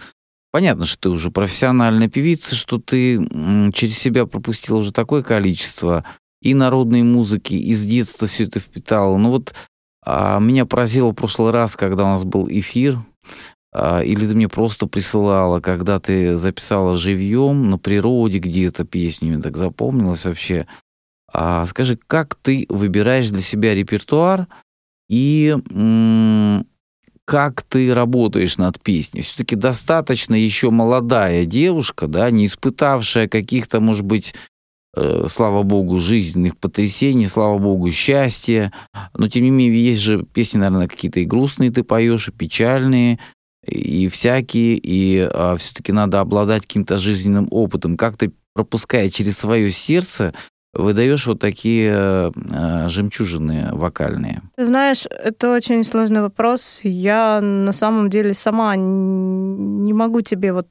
понятно, 0.51 0.85
что 0.85 1.03
ты 1.03 1.09
уже 1.09 1.31
профессиональная 1.31 2.09
певица, 2.09 2.55
что 2.55 2.79
ты 2.79 3.17
через 3.71 3.97
себя 3.97 4.25
пропустила 4.25 4.77
уже 4.77 4.91
такое 4.91 5.23
количество 5.23 6.03
и 6.41 6.53
народной 6.53 7.03
музыки, 7.03 7.53
и 7.53 7.73
с 7.73 7.85
детства 7.85 8.27
все 8.27 8.43
это 8.43 8.59
впитала. 8.59 9.17
Ну 9.17 9.31
вот 9.31 9.53
а, 10.05 10.39
меня 10.39 10.65
поразило 10.65 11.11
в 11.11 11.15
прошлый 11.15 11.51
раз, 11.51 11.75
когда 11.75 12.05
у 12.05 12.07
нас 12.07 12.23
был 12.23 12.47
эфир, 12.49 12.97
или 14.03 14.25
ты 14.25 14.33
мне 14.33 14.47
просто 14.47 14.87
присылала, 14.87 15.59
когда 15.59 15.99
ты 15.99 16.35
записала 16.37 16.97
живьем 16.97 17.69
на 17.69 17.77
природе 17.77 18.39
где-то 18.39 18.85
песню, 18.85 19.41
так 19.41 19.57
запомнилось 19.57 20.25
вообще. 20.25 20.65
А, 21.31 21.65
скажи, 21.67 21.99
как 22.07 22.35
ты 22.35 22.65
выбираешь 22.69 23.29
для 23.29 23.41
себя 23.41 23.75
репертуар 23.75 24.47
и 25.09 25.55
как 27.25 27.61
ты 27.61 27.93
работаешь 27.93 28.57
над 28.57 28.79
песней? 28.81 29.21
Все-таки 29.21 29.55
достаточно 29.55 30.33
еще 30.33 30.71
молодая 30.71 31.45
девушка, 31.45 32.07
да, 32.07 32.31
не 32.31 32.45
испытавшая 32.45 33.27
каких-то, 33.27 33.81
может 33.81 34.05
быть, 34.05 34.33
э, 34.95 35.27
слава 35.29 35.63
богу, 35.63 35.99
жизненных 35.99 36.55
потрясений, 36.55 37.27
слава 37.27 37.57
богу, 37.57 37.91
счастья. 37.91 38.71
Но 39.13 39.27
тем 39.27 39.43
не 39.43 39.49
менее, 39.49 39.83
есть 39.83 39.99
же 39.99 40.23
песни, 40.23 40.57
наверное, 40.57 40.87
какие-то 40.87 41.19
и 41.19 41.25
грустные 41.25 41.69
ты 41.69 41.83
поешь, 41.83 42.29
и 42.29 42.31
печальные, 42.31 43.19
и 43.65 44.07
всякие, 44.07 44.79
и 44.81 45.29
все-таки 45.57 45.91
надо 45.91 46.19
обладать 46.19 46.63
каким-то 46.63 46.97
жизненным 46.97 47.47
опытом. 47.51 47.97
Как 47.97 48.17
ты, 48.17 48.31
пропуская 48.53 49.09
через 49.09 49.37
свое 49.37 49.71
сердце, 49.71 50.33
выдаешь 50.73 51.25
вот 51.27 51.39
такие 51.39 51.91
э, 51.91 52.87
жемчужины 52.87 53.69
вокальные? 53.73 54.41
Ты 54.55 54.65
знаешь, 54.65 55.05
это 55.09 55.51
очень 55.51 55.83
сложный 55.83 56.21
вопрос. 56.21 56.81
Я 56.83 57.41
на 57.41 57.71
самом 57.71 58.09
деле 58.09 58.33
сама 58.33 58.75
не 58.75 59.93
могу 59.93 60.21
тебе 60.21 60.53
вот 60.53 60.67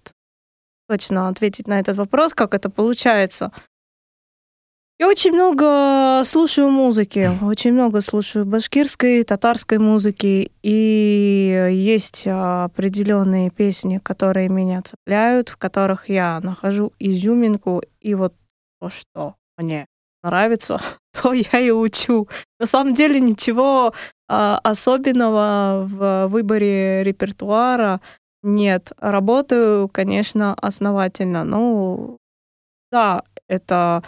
точно 0.88 1.28
ответить 1.28 1.66
на 1.66 1.80
этот 1.80 1.96
вопрос, 1.96 2.34
как 2.34 2.54
это 2.54 2.70
получается. 2.70 3.52
Я 4.98 5.08
очень 5.08 5.32
много 5.32 6.22
слушаю 6.24 6.70
музыки, 6.70 7.30
очень 7.42 7.74
много 7.74 8.00
слушаю 8.00 8.46
башкирской, 8.46 9.24
татарской 9.24 9.76
музыки, 9.76 10.50
и 10.62 11.68
есть 11.70 12.26
определенные 12.26 13.50
песни, 13.50 13.98
которые 13.98 14.48
меня 14.48 14.80
цепляют, 14.80 15.50
в 15.50 15.58
которых 15.58 16.08
я 16.08 16.40
нахожу 16.40 16.94
изюминку, 16.98 17.82
и 18.00 18.14
вот 18.14 18.32
то, 18.80 18.88
что 18.88 19.34
мне 19.58 19.84
нравится, 20.22 20.80
то 21.12 21.34
я 21.34 21.58
и 21.58 21.70
учу. 21.70 22.26
На 22.58 22.64
самом 22.64 22.94
деле 22.94 23.20
ничего 23.20 23.92
а, 24.28 24.58
особенного 24.62 25.84
в 25.86 26.28
выборе 26.28 27.02
репертуара 27.02 28.00
нет. 28.42 28.92
Работаю, 28.96 29.88
конечно, 29.88 30.54
основательно. 30.54 31.44
Ну, 31.44 32.16
да, 32.90 33.24
это 33.46 34.02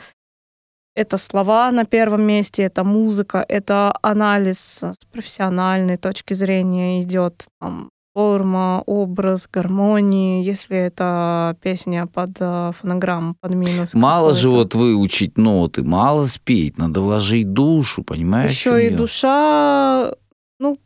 это 0.98 1.16
слова 1.18 1.70
на 1.70 1.84
первом 1.84 2.22
месте, 2.22 2.64
это 2.64 2.82
музыка, 2.82 3.44
это 3.48 3.96
анализ 4.02 4.82
с 4.82 4.98
профессиональной 5.12 5.96
точки 5.96 6.34
зрения 6.34 7.02
идет, 7.02 7.46
там, 7.60 7.90
форма, 8.14 8.82
образ, 8.84 9.46
гармонии, 9.46 10.42
если 10.42 10.76
это 10.76 11.56
песня 11.62 12.06
под 12.06 12.30
э, 12.40 12.72
фонограмму, 12.74 13.36
под 13.40 13.54
минус. 13.54 13.94
Мало 13.94 14.34
же 14.34 14.50
вот 14.50 14.74
выучить 14.74 15.38
ноты, 15.38 15.84
мало 15.84 16.26
спеть, 16.26 16.78
надо 16.78 17.00
вложить 17.00 17.52
душу, 17.52 18.02
понимаешь? 18.02 18.50
Еще 18.50 18.86
и 18.86 18.88
дело? 18.88 18.98
душа, 18.98 20.14
ну, 20.58 20.78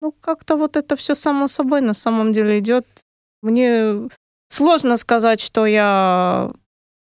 ну 0.00 0.12
как-то 0.20 0.56
вот 0.56 0.76
это 0.76 0.94
все 0.94 1.16
само 1.16 1.48
собой 1.48 1.80
на 1.80 1.94
самом 1.94 2.30
деле 2.30 2.60
идет. 2.60 2.86
Мне 3.42 4.08
сложно 4.48 4.96
сказать, 4.98 5.40
что 5.40 5.66
я 5.66 6.52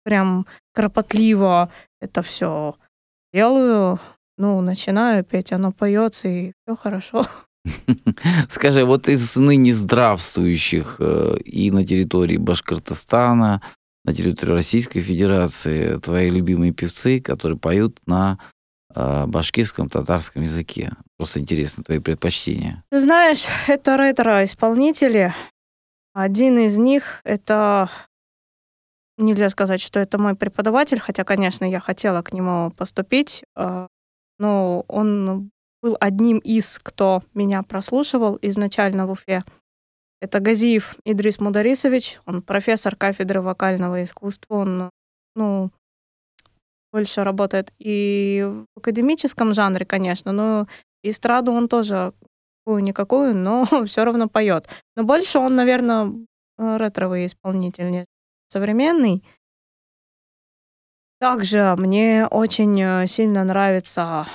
прям 0.04 0.46
кропотливо 0.72 1.70
это 2.00 2.22
все 2.22 2.76
делаю. 3.32 3.98
Ну, 4.38 4.60
начинаю 4.60 5.22
петь, 5.24 5.52
оно 5.52 5.72
поется, 5.72 6.28
и 6.28 6.52
все 6.64 6.76
хорошо. 6.76 7.26
Скажи, 8.48 8.84
вот 8.84 9.08
из 9.08 9.36
ныне 9.36 9.74
здравствующих 9.74 10.96
э, 10.98 11.36
и 11.44 11.70
на 11.70 11.86
территории 11.86 12.38
Башкортостана, 12.38 13.60
на 14.04 14.14
территории 14.14 14.52
Российской 14.52 15.00
Федерации, 15.00 15.96
твои 15.96 16.30
любимые 16.30 16.72
певцы, 16.72 17.20
которые 17.20 17.58
поют 17.58 17.98
на 18.06 18.38
э, 18.94 19.26
башкирском, 19.26 19.90
татарском 19.90 20.42
языке. 20.42 20.92
Просто 21.18 21.40
интересно, 21.40 21.84
твои 21.84 21.98
предпочтения. 21.98 22.82
Ты 22.90 23.00
знаешь, 23.00 23.44
это 23.68 23.96
ретро-исполнители. 23.96 25.34
Один 26.14 26.58
из 26.58 26.78
них— 26.78 27.20
это... 27.24 27.90
Нельзя 29.20 29.50
сказать, 29.50 29.82
что 29.82 30.00
это 30.00 30.16
мой 30.16 30.34
преподаватель, 30.34 30.98
хотя, 30.98 31.24
конечно, 31.24 31.66
я 31.66 31.78
хотела 31.78 32.22
к 32.22 32.32
нему 32.32 32.70
поступить, 32.70 33.44
а, 33.54 33.86
но 34.38 34.86
он 34.88 35.50
был 35.82 35.96
одним 36.00 36.38
из, 36.38 36.78
кто 36.78 37.22
меня 37.34 37.62
прослушивал 37.62 38.38
изначально 38.40 39.06
в 39.06 39.10
Уфе. 39.10 39.44
Это 40.22 40.40
Газиев 40.40 40.96
Идрис 41.04 41.38
Мударисович, 41.38 42.20
он 42.24 42.40
профессор 42.40 42.96
кафедры 42.96 43.42
вокального 43.42 44.02
искусства, 44.02 44.54
он, 44.54 44.90
ну, 45.36 45.70
больше 46.90 47.22
работает 47.22 47.74
и 47.78 48.42
в 48.74 48.78
академическом 48.78 49.52
жанре, 49.52 49.84
конечно, 49.84 50.32
но 50.32 50.66
эстраду 51.02 51.52
он 51.52 51.68
тоже 51.68 52.14
какую-никакую, 52.64 53.36
но 53.36 53.66
все 53.86 54.02
равно 54.04 54.30
поет. 54.30 54.66
Но 54.96 55.04
больше 55.04 55.38
он, 55.38 55.56
наверное, 55.56 56.10
ретровый 56.56 57.26
исполнитель, 57.26 58.06
современный. 58.50 59.24
Также 61.20 61.74
мне 61.78 62.26
очень 62.26 62.80
э, 62.80 63.06
сильно 63.06 63.44
нравится 63.44 64.26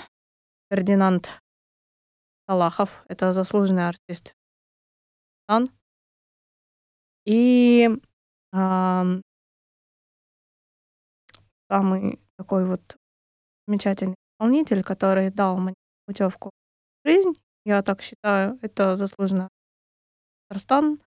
Фердинанд 0.69 1.29
Салахов. 2.47 3.03
Это 3.07 3.33
заслуженный 3.33 3.87
артист. 3.87 4.33
И 7.25 7.89
ам, 8.51 9.21
самый 11.69 12.19
такой 12.37 12.65
вот 12.65 12.97
замечательный 13.67 14.15
исполнитель, 14.33 14.83
который 14.83 15.31
дал 15.31 15.57
мне 15.57 15.73
путевку 16.05 16.51
в 17.03 17.07
жизнь, 17.09 17.33
я 17.65 17.81
так 17.81 18.01
считаю, 18.01 18.59
это 18.61 18.95
заслуженно 18.95 19.49
Татарстан, 20.47 21.01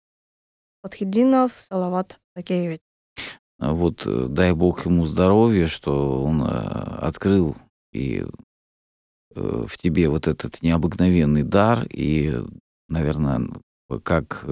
Подхидинов, 0.82 1.52
Салават 1.60 2.18
Такеевич. 2.34 2.80
Вот 3.58 4.06
э, 4.06 4.26
дай 4.28 4.52
бог 4.52 4.86
ему 4.86 5.04
здоровья, 5.04 5.66
что 5.66 6.22
он 6.22 6.42
э, 6.42 6.46
открыл 6.46 7.56
и 7.92 8.24
э, 9.34 9.66
в 9.68 9.76
тебе 9.76 10.08
вот 10.08 10.28
этот 10.28 10.62
необыкновенный 10.62 11.42
дар 11.42 11.86
и, 11.90 12.40
наверное, 12.88 13.50
как 14.02 14.44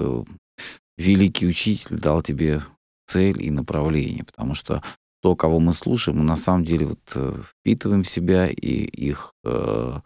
великий 0.97 1.47
учитель 1.47 1.99
дал 1.99 2.21
тебе 2.21 2.61
цель 3.05 3.41
и 3.41 3.51
направление, 3.51 4.23
потому 4.23 4.55
что 4.55 4.83
то, 5.21 5.35
кого 5.35 5.59
мы 5.59 5.73
слушаем, 5.73 6.19
мы 6.19 6.23
на 6.25 6.37
самом 6.37 6.65
деле 6.65 6.87
вот 6.87 7.43
впитываем 7.45 8.03
в 8.03 8.09
себя 8.09 8.47
и 8.47 8.55
их 8.55 9.33
у 9.43 10.01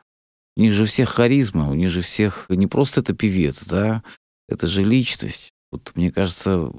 них 0.61 0.73
же 0.73 0.85
всех 0.85 1.09
харизма, 1.09 1.69
у 1.69 1.73
них 1.73 1.89
же 1.89 2.01
всех 2.01 2.45
не 2.49 2.67
просто 2.67 2.99
это 2.99 3.13
певец, 3.13 3.65
да, 3.65 4.03
это 4.49 4.67
же 4.67 4.83
личность. 4.83 5.49
Вот 5.71 5.93
мне 5.95 6.11
кажется, 6.11 6.71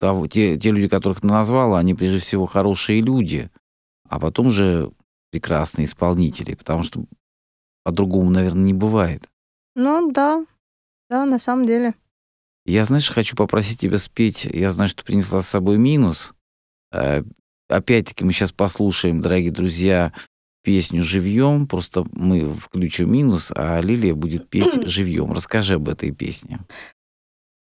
того- 0.00 0.26
те, 0.26 0.56
те 0.56 0.70
люди, 0.70 0.88
которых 0.88 1.20
ты 1.20 1.26
назвала, 1.28 1.78
они 1.78 1.94
прежде 1.94 2.18
всего 2.18 2.46
хорошие 2.46 3.00
люди, 3.00 3.50
а 4.08 4.18
потом 4.18 4.50
же 4.50 4.90
прекрасные 5.30 5.84
исполнители, 5.84 6.54
потому 6.54 6.82
что 6.82 7.04
по-другому, 7.84 8.30
наверное, 8.30 8.64
не 8.64 8.74
бывает. 8.74 9.28
Ну 9.76 10.10
да, 10.10 10.44
да, 11.08 11.24
на 11.26 11.38
самом 11.38 11.66
деле. 11.66 11.94
Я, 12.66 12.84
знаешь, 12.84 13.10
хочу 13.10 13.36
попросить 13.36 13.80
тебя 13.80 13.98
спеть. 13.98 14.44
Я 14.44 14.72
знаю, 14.72 14.88
что 14.88 15.04
принесла 15.04 15.42
с 15.42 15.48
собой 15.48 15.78
минус. 15.78 16.32
Э, 16.92 17.22
Опять-таки 17.68 18.24
мы 18.24 18.32
сейчас 18.32 18.50
послушаем, 18.50 19.20
дорогие 19.20 19.52
друзья, 19.52 20.12
песню 20.64 21.04
живьем. 21.04 21.68
Просто 21.68 22.04
мы 22.12 22.52
включим 22.52 23.12
минус, 23.12 23.52
а 23.54 23.80
Лилия 23.80 24.14
будет 24.14 24.48
петь 24.48 24.74
живьем. 24.88 25.32
Расскажи 25.32 25.74
об 25.74 25.88
этой 25.88 26.10
песне. 26.10 26.58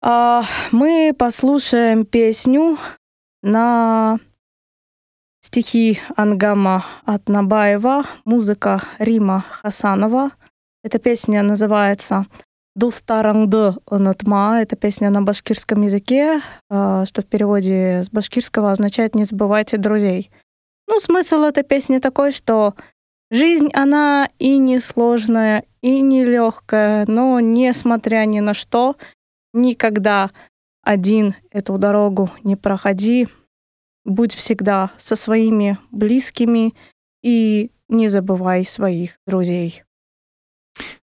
А, 0.04 0.42
мы 0.72 1.14
послушаем 1.16 2.04
песню 2.04 2.76
на 3.40 4.18
стихи 5.40 6.00
Ангама 6.16 6.84
Атнабаева, 7.04 8.02
музыка 8.24 8.82
Рима 8.98 9.44
Хасанова. 9.48 10.32
Эта 10.82 10.98
песня 10.98 11.44
называется 11.44 12.26
«Дустарангды 12.74 13.74
унутма». 13.86 14.60
Это 14.60 14.74
песня 14.74 15.08
на 15.08 15.22
башкирском 15.22 15.82
языке, 15.82 16.40
а, 16.68 17.04
что 17.04 17.22
в 17.22 17.26
переводе 17.26 18.02
с 18.02 18.10
башкирского 18.10 18.72
означает 18.72 19.14
«не 19.14 19.22
забывайте 19.22 19.76
друзей». 19.76 20.32
Ну, 20.88 20.98
смысл 20.98 21.44
этой 21.44 21.62
песни 21.62 21.98
такой, 21.98 22.32
что 22.32 22.74
жизнь, 23.30 23.68
она 23.72 24.28
и 24.40 24.58
не 24.58 24.80
сложная, 24.80 25.62
и 25.80 26.00
не 26.00 26.24
легкая, 26.24 27.04
но 27.06 27.38
несмотря 27.38 28.24
ни 28.24 28.40
на 28.40 28.52
что, 28.52 28.96
никогда 29.52 30.30
один 30.82 31.34
эту 31.50 31.78
дорогу 31.78 32.30
не 32.42 32.56
проходи. 32.56 33.28
Будь 34.04 34.34
всегда 34.34 34.90
со 34.98 35.14
своими 35.14 35.78
близкими 35.92 36.74
и 37.22 37.70
не 37.88 38.08
забывай 38.08 38.64
своих 38.64 39.18
друзей. 39.26 39.84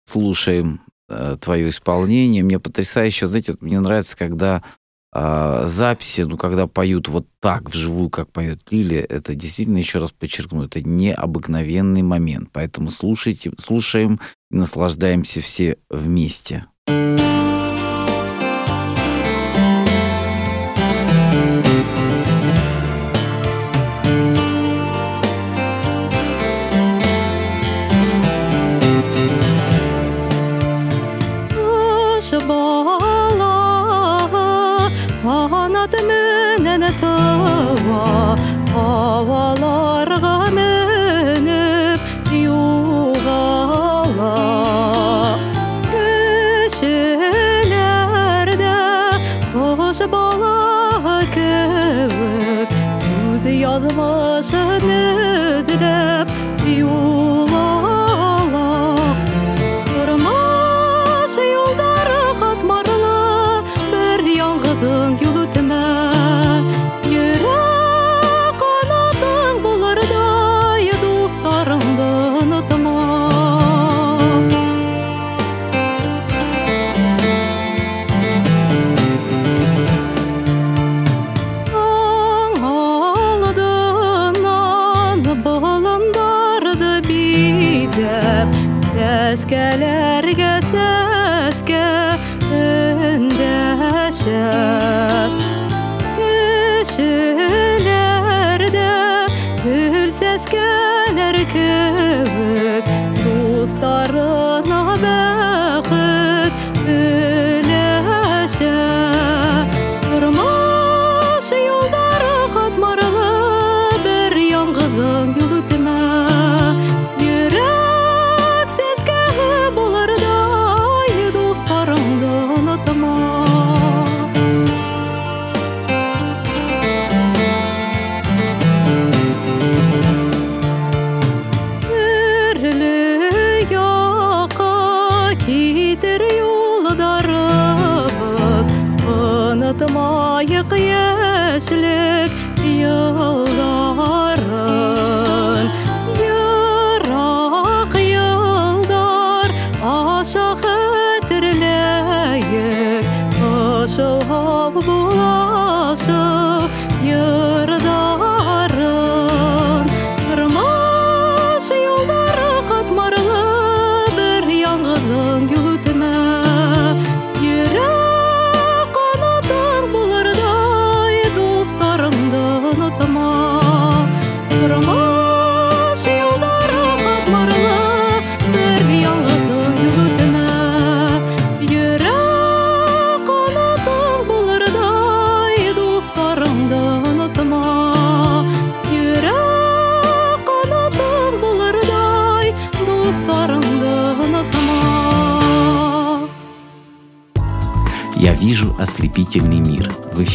Слушаем 0.05 0.81
э, 1.09 1.37
твое 1.41 1.69
исполнение. 1.69 2.43
Мне 2.43 2.59
потрясающе, 2.59 3.29
знаете, 3.29 3.53
вот 3.53 3.63
мне 3.63 3.79
нравится, 3.79 4.17
когда 4.17 4.65
а, 5.11 5.67
записи, 5.67 6.21
ну, 6.23 6.37
когда 6.37 6.67
поют 6.67 7.09
вот 7.09 7.27
так 7.41 7.71
вживую, 7.71 8.11
как 8.11 8.31
поет 8.31 8.61
Лилия, 8.71 9.03
это 9.03 9.35
действительно, 9.35 9.79
еще 9.79 9.99
раз 9.99 10.13
подчеркну, 10.13 10.65
это 10.65 10.83
необыкновенный 10.83 12.03
момент. 12.03 12.51
Поэтому 12.53 12.91
слушайте, 12.91 13.51
слушаем 13.59 14.21
и 14.51 14.57
наслаждаемся 14.57 15.41
все 15.41 15.79
вместе. 15.89 16.67
бала 16.87 17.28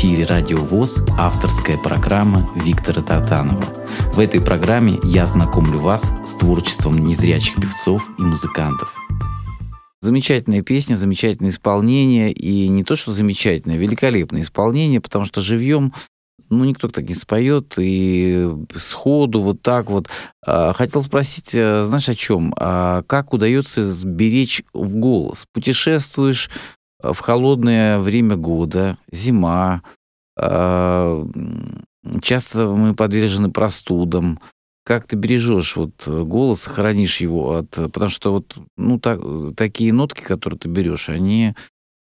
эфире 0.03 0.25
«Радио 0.25 0.57
ВОЗ» 0.57 0.97
авторская 1.17 1.77
программа 1.77 2.45
Виктора 2.55 3.01
Тартанова. 3.01 3.63
В 4.11 4.19
этой 4.19 4.41
программе 4.41 4.99
я 5.05 5.25
знакомлю 5.25 5.79
вас 5.79 6.03
с 6.25 6.33
творчеством 6.33 6.97
незрячих 6.97 7.55
певцов 7.55 8.03
и 8.19 8.21
музыкантов. 8.21 8.93
Замечательная 10.01 10.61
песня, 10.61 10.95
замечательное 10.95 11.51
исполнение. 11.51 12.33
И 12.33 12.67
не 12.67 12.83
то, 12.83 12.97
что 12.97 13.13
замечательное, 13.13 13.77
великолепное 13.77 14.41
исполнение, 14.41 14.99
потому 14.99 15.23
что 15.23 15.39
живьем 15.39 15.93
ну, 16.49 16.65
никто 16.65 16.89
так 16.89 17.07
не 17.07 17.15
споет, 17.15 17.75
и 17.77 18.51
сходу 18.75 19.39
вот 19.39 19.61
так 19.61 19.89
вот. 19.89 20.09
А, 20.45 20.73
Хотел 20.73 21.01
спросить, 21.01 21.51
э, 21.55 21.83
знаешь, 21.83 22.09
о 22.09 22.15
чем? 22.15 22.53
А 22.57 23.03
Как 23.03 23.31
удается 23.31 23.91
сберечь 23.91 24.63
в 24.73 24.97
голос? 24.97 25.45
Путешествуешь 25.53 26.49
в 27.03 27.19
холодное 27.19 27.99
время 27.99 28.35
года, 28.37 28.97
зима, 29.11 29.83
а, 30.39 31.25
часто 32.21 32.69
мы 32.69 32.95
подвержены 32.95 33.51
простудам. 33.51 34.39
Как 34.85 35.07
ты 35.07 35.15
бережешь 35.15 35.77
вот 35.77 36.03
э, 36.07 36.23
голос, 36.23 36.65
хранишь 36.65 37.21
его 37.21 37.55
от... 37.55 37.69
Потому 37.69 38.09
что 38.09 38.33
вот 38.33 38.57
ну, 38.75 38.99
так- 38.99 39.21
такие 39.55 39.93
нотки, 39.93 40.19
которые 40.21 40.59
ты 40.59 40.67
берешь, 40.67 41.07
они 41.07 41.55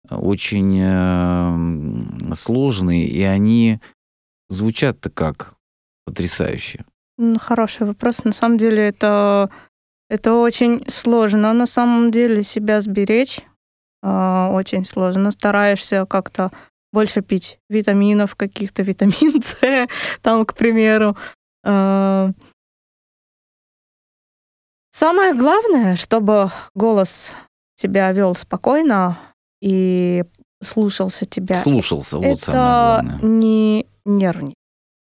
очень 0.09 0.79
э, 0.81 2.33
сложные, 2.33 3.07
и 3.07 3.21
они 3.21 3.79
звучат-то 4.49 5.11
как 5.11 5.53
потрясающе. 6.05 6.83
Хороший 7.39 7.85
вопрос. 7.85 8.23
На 8.23 8.31
самом 8.31 8.57
деле 8.57 8.87
это, 8.87 9.51
это 10.09 10.33
очень 10.33 10.83
сложно. 10.87 11.53
На 11.53 11.67
самом 11.67 12.09
деле 12.09 12.41
себя 12.41 12.79
сберечь 12.79 13.41
очень 14.03 14.85
сложно. 14.85 15.31
Стараешься 15.31 16.05
как-то 16.05 16.51
больше 16.91 17.21
пить 17.21 17.59
витаминов 17.69 18.35
каких-то, 18.35 18.83
витамин 18.83 19.41
С, 19.41 19.57
там, 20.21 20.45
к 20.45 20.53
примеру. 20.53 21.15
А, 21.63 22.31
Самое 24.93 25.33
главное, 25.33 25.95
чтобы 25.95 26.51
голос 26.75 27.31
себя 27.77 28.11
вел 28.11 28.33
спокойно 28.35 29.17
и 29.61 30.25
слушался 30.61 31.25
тебя. 31.25 31.55
Слушался, 31.55 32.17
вот 32.17 32.23
самое 32.23 32.33
это 32.33 32.51
главное. 32.51 33.19
не 33.21 33.87
нервничать, 34.03 34.55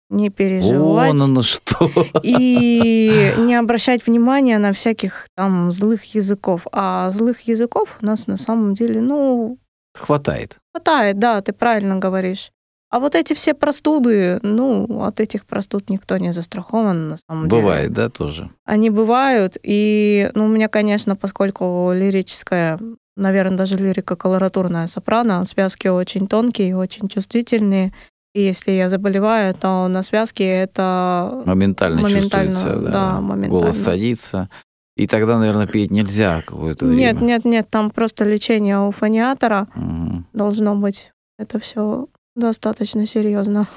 не 0.09 0.29
переживать. 0.29 1.11
Вон 1.11 1.21
оно 1.21 1.41
что. 1.41 1.89
И 2.23 3.33
не 3.37 3.55
обращать 3.55 4.05
внимания 4.05 4.57
на 4.57 4.73
всяких 4.73 5.27
там 5.35 5.71
злых 5.71 6.03
языков. 6.15 6.67
А 6.71 7.09
злых 7.11 7.41
языков 7.41 7.97
у 8.01 8.05
нас 8.05 8.27
на 8.27 8.37
самом 8.37 8.73
деле, 8.73 9.01
ну, 9.01 9.57
Хватает. 9.95 10.57
хватает, 10.73 11.19
да, 11.19 11.41
ты 11.41 11.53
правильно 11.53 11.97
говоришь. 11.97 12.51
А 12.91 12.99
вот 12.99 13.13
эти 13.13 13.35
все 13.35 13.53
простуды, 13.53 14.39
ну, 14.41 15.03
от 15.03 15.19
этих 15.19 15.45
простуд 15.45 15.89
никто 15.91 16.17
не 16.17 16.33
застрахован 16.33 17.09
на 17.09 17.17
самом 17.17 17.47
деле. 17.47 17.61
Бывает, 17.61 17.93
да, 17.93 18.09
тоже. 18.09 18.49
Они 18.65 18.89
бывают, 18.89 19.57
и, 19.61 20.31
ну, 20.33 20.45
у 20.45 20.47
меня, 20.47 20.69
конечно, 20.69 21.15
поскольку 21.15 21.91
лирическая, 21.93 22.79
наверное, 23.15 23.57
даже 23.57 23.77
лирика 23.77 24.15
колоратурная 24.15 24.87
сопрано, 24.87 25.45
связки 25.45 25.87
очень 25.87 26.27
тонкие, 26.27 26.75
очень 26.75 27.07
чувствительные, 27.09 27.93
если 28.33 28.71
я 28.71 28.89
заболеваю, 28.89 29.53
то 29.53 29.87
на 29.87 30.03
связке 30.03 30.45
это 30.45 31.41
Моментально, 31.45 32.01
Моментально, 32.01 32.51
чувствуется, 32.53 32.81
да. 32.83 32.91
да, 32.91 33.21
моментально. 33.21 33.59
Голос 33.59 33.77
садится. 33.81 34.49
И 34.95 35.07
тогда, 35.07 35.39
наверное, 35.39 35.65
петь 35.67 35.91
нельзя 35.91 36.41
какое-то 36.41 36.85
Нет, 36.85 37.15
время. 37.15 37.27
нет, 37.27 37.45
нет, 37.45 37.69
там 37.69 37.89
просто 37.89 38.25
лечение 38.25 38.79
у 38.79 38.91
фониатора 38.91 39.67
Мгм. 39.73 40.27
должно 40.33 40.75
быть. 40.75 41.13
Это 41.37 41.59
все 41.59 42.07
достаточно 42.35 43.05
серьезно. 43.05 43.67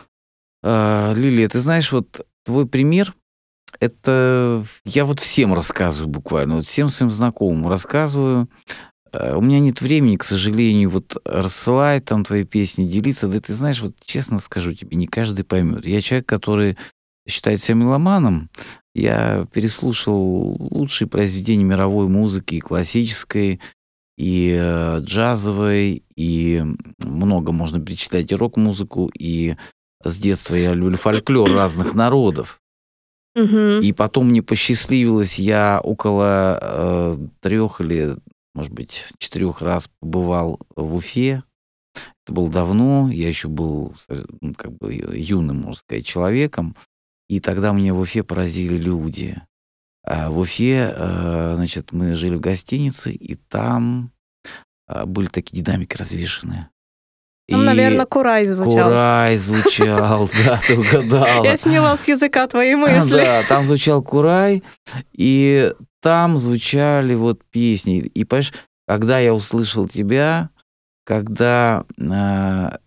А, 0.65 1.13
Лилия, 1.15 1.49
ты 1.49 1.61
знаешь, 1.61 1.93
вот 1.93 2.27
твой 2.45 2.67
пример, 2.67 3.15
это 3.81 4.65
я 4.85 5.05
вот 5.05 5.21
всем 5.21 5.55
рассказываю 5.55 6.09
буквально, 6.09 6.57
вот 6.57 6.67
всем 6.67 6.89
своим 6.89 7.11
знакомым 7.13 7.69
рассказываю. 7.69 8.49
А, 9.13 9.37
У 9.37 9.41
меня 9.41 9.61
нет 9.61 9.81
времени, 9.81 10.17
к 10.17 10.25
сожалению, 10.25 10.91
вот 10.91 11.17
рассылать 11.25 12.05
там 12.05 12.25
твои 12.25 12.45
песни, 12.45 12.89
делиться. 12.89 13.29
Да 13.29 13.41
ты 13.41 13.55
знаешь, 13.55 13.81
вот 13.81 13.95
честно 14.05 14.41
скажу 14.41 14.75
тебе, 14.75 14.97
не 14.97 15.07
каждый 15.07 15.45
поймет. 15.45 15.87
Я 15.87 16.01
человек, 16.01 16.27
который 16.27 16.77
считает 17.29 17.61
себя 17.61 17.77
меломаном. 17.77 18.51
Я 18.95 19.47
переслушал 19.53 20.57
лучшие 20.71 21.09
произведения 21.09 21.65
мировой 21.65 22.09
музыки, 22.09 22.57
и 22.57 22.61
классической, 22.61 23.61
и 24.19 24.59
э, 24.61 24.99
джазовой, 25.01 26.03
и 26.15 26.63
много 26.99 27.53
можно 27.53 27.81
перечислять 27.81 28.31
и 28.31 28.35
рок-музыку, 28.35 29.11
и 29.19 29.57
с 30.05 30.19
детства 30.19 30.55
я 30.55 30.75
люблю 30.75 30.97
фольклор 30.97 31.51
разных 31.51 31.95
народов. 31.95 32.61
И 33.83 33.93
потом 33.95 34.29
мне 34.29 34.43
посчастливилось, 34.43 35.39
я 35.39 35.81
около 35.83 36.59
э, 36.61 37.17
трех 37.41 37.81
или, 37.81 38.17
может 38.55 38.73
быть, 38.73 39.09
четырех 39.19 39.63
раз 39.63 39.89
побывал 40.01 40.61
в 40.77 40.95
Уфе. 40.95 41.43
Это 42.25 42.33
было 42.33 42.51
давно, 42.51 43.11
я 43.11 43.29
еще 43.29 43.49
был 43.49 43.95
как 44.57 44.73
бы 44.73 44.95
юным, 45.15 45.63
можно 45.63 45.75
сказать, 45.75 46.07
человеком. 46.07 46.77
И 47.29 47.41
тогда 47.41 47.73
меня 47.73 47.95
в 47.95 48.01
Уфе 48.01 48.23
поразили 48.23 48.77
люди. 48.77 49.41
А 50.05 50.31
в 50.31 50.39
Уфе, 50.39 50.93
э, 50.95 51.55
значит, 51.57 51.93
мы 51.93 52.15
жили 52.15 52.35
в 52.35 52.41
гостинице, 52.41 53.13
и 53.13 53.35
там 53.35 54.13
э, 54.89 55.05
были 55.07 55.29
такие 55.29 55.63
динамики 55.63 55.97
развешенные. 55.97 56.71
Там, 57.49 57.63
И 57.63 57.65
наверное, 57.65 58.07
Курай 58.07 58.45
звучал. 58.45 58.89
Курай 58.89 59.37
звучал, 59.37 60.31
да, 60.45 60.61
ты 60.67 60.79
угадала. 60.79 61.45
Я 61.45 61.57
сняла 61.57 61.97
с 61.97 62.07
языка 62.07 62.47
твои 62.47 62.75
мысли. 62.75 63.17
Да, 63.17 63.43
там 63.49 63.67
звучал 63.67 64.03
Курай, 64.03 64.63
и 65.13 65.73
там 66.01 66.39
звучали 66.39 67.15
вот 67.15 67.41
песни. 67.51 67.99
И, 67.99 68.25
понимаешь, 68.25 68.53
когда 68.87 69.19
я 69.19 69.35
услышал 69.35 69.89
тебя, 69.89 70.51
когда 71.05 71.85
а, 72.01 72.79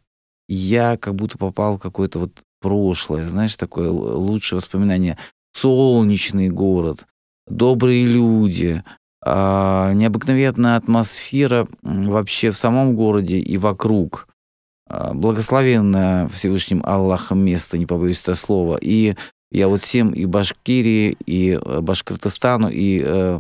я 0.48 0.98
как 0.98 1.16
будто 1.16 1.38
попал 1.38 1.78
в 1.78 1.82
какое-то 1.82 2.20
вот 2.20 2.42
прошлое, 2.62 3.26
знаешь, 3.26 3.56
такое 3.56 3.90
лучшее 3.90 4.58
воспоминание. 4.58 5.18
Солнечный 5.54 6.50
город, 6.50 7.06
добрые 7.48 8.06
люди, 8.06 8.84
а, 9.24 9.94
необыкновенная 9.94 10.78
атмосфера 10.78 11.68
вообще 11.82 12.52
в 12.52 12.58
самом 12.58 12.96
городе 12.96 13.38
и 13.40 13.58
вокруг. 13.58 14.28
А, 14.88 15.14
Благословенное 15.14 16.28
Всевышним 16.30 16.82
Аллахом 16.86 17.40
место, 17.40 17.78
не 17.78 17.86
побоюсь 17.86 18.22
этого 18.22 18.36
слова. 18.36 18.78
И 18.82 19.16
я 19.52 19.68
вот 19.68 19.82
всем 19.82 20.12
и 20.12 20.26
Башкирии, 20.26 21.18
и 21.26 21.52
э, 21.52 21.82
Башкортостану, 21.82 22.70
и 22.70 23.02
э, 23.06 23.40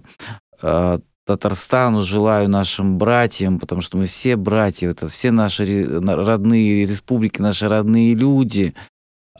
э, 0.61 0.99
Татарстану 1.25 2.03
желаю 2.03 2.47
нашим 2.47 2.97
братьям, 2.97 3.59
потому 3.59 3.81
что 3.81 3.97
мы 3.97 4.05
все 4.05 4.35
братья, 4.35 4.89
это 4.89 5.09
все 5.09 5.31
наши 5.31 5.85
родные 5.85 6.85
республики, 6.85 7.41
наши 7.41 7.67
родные 7.67 8.13
люди. 8.13 8.75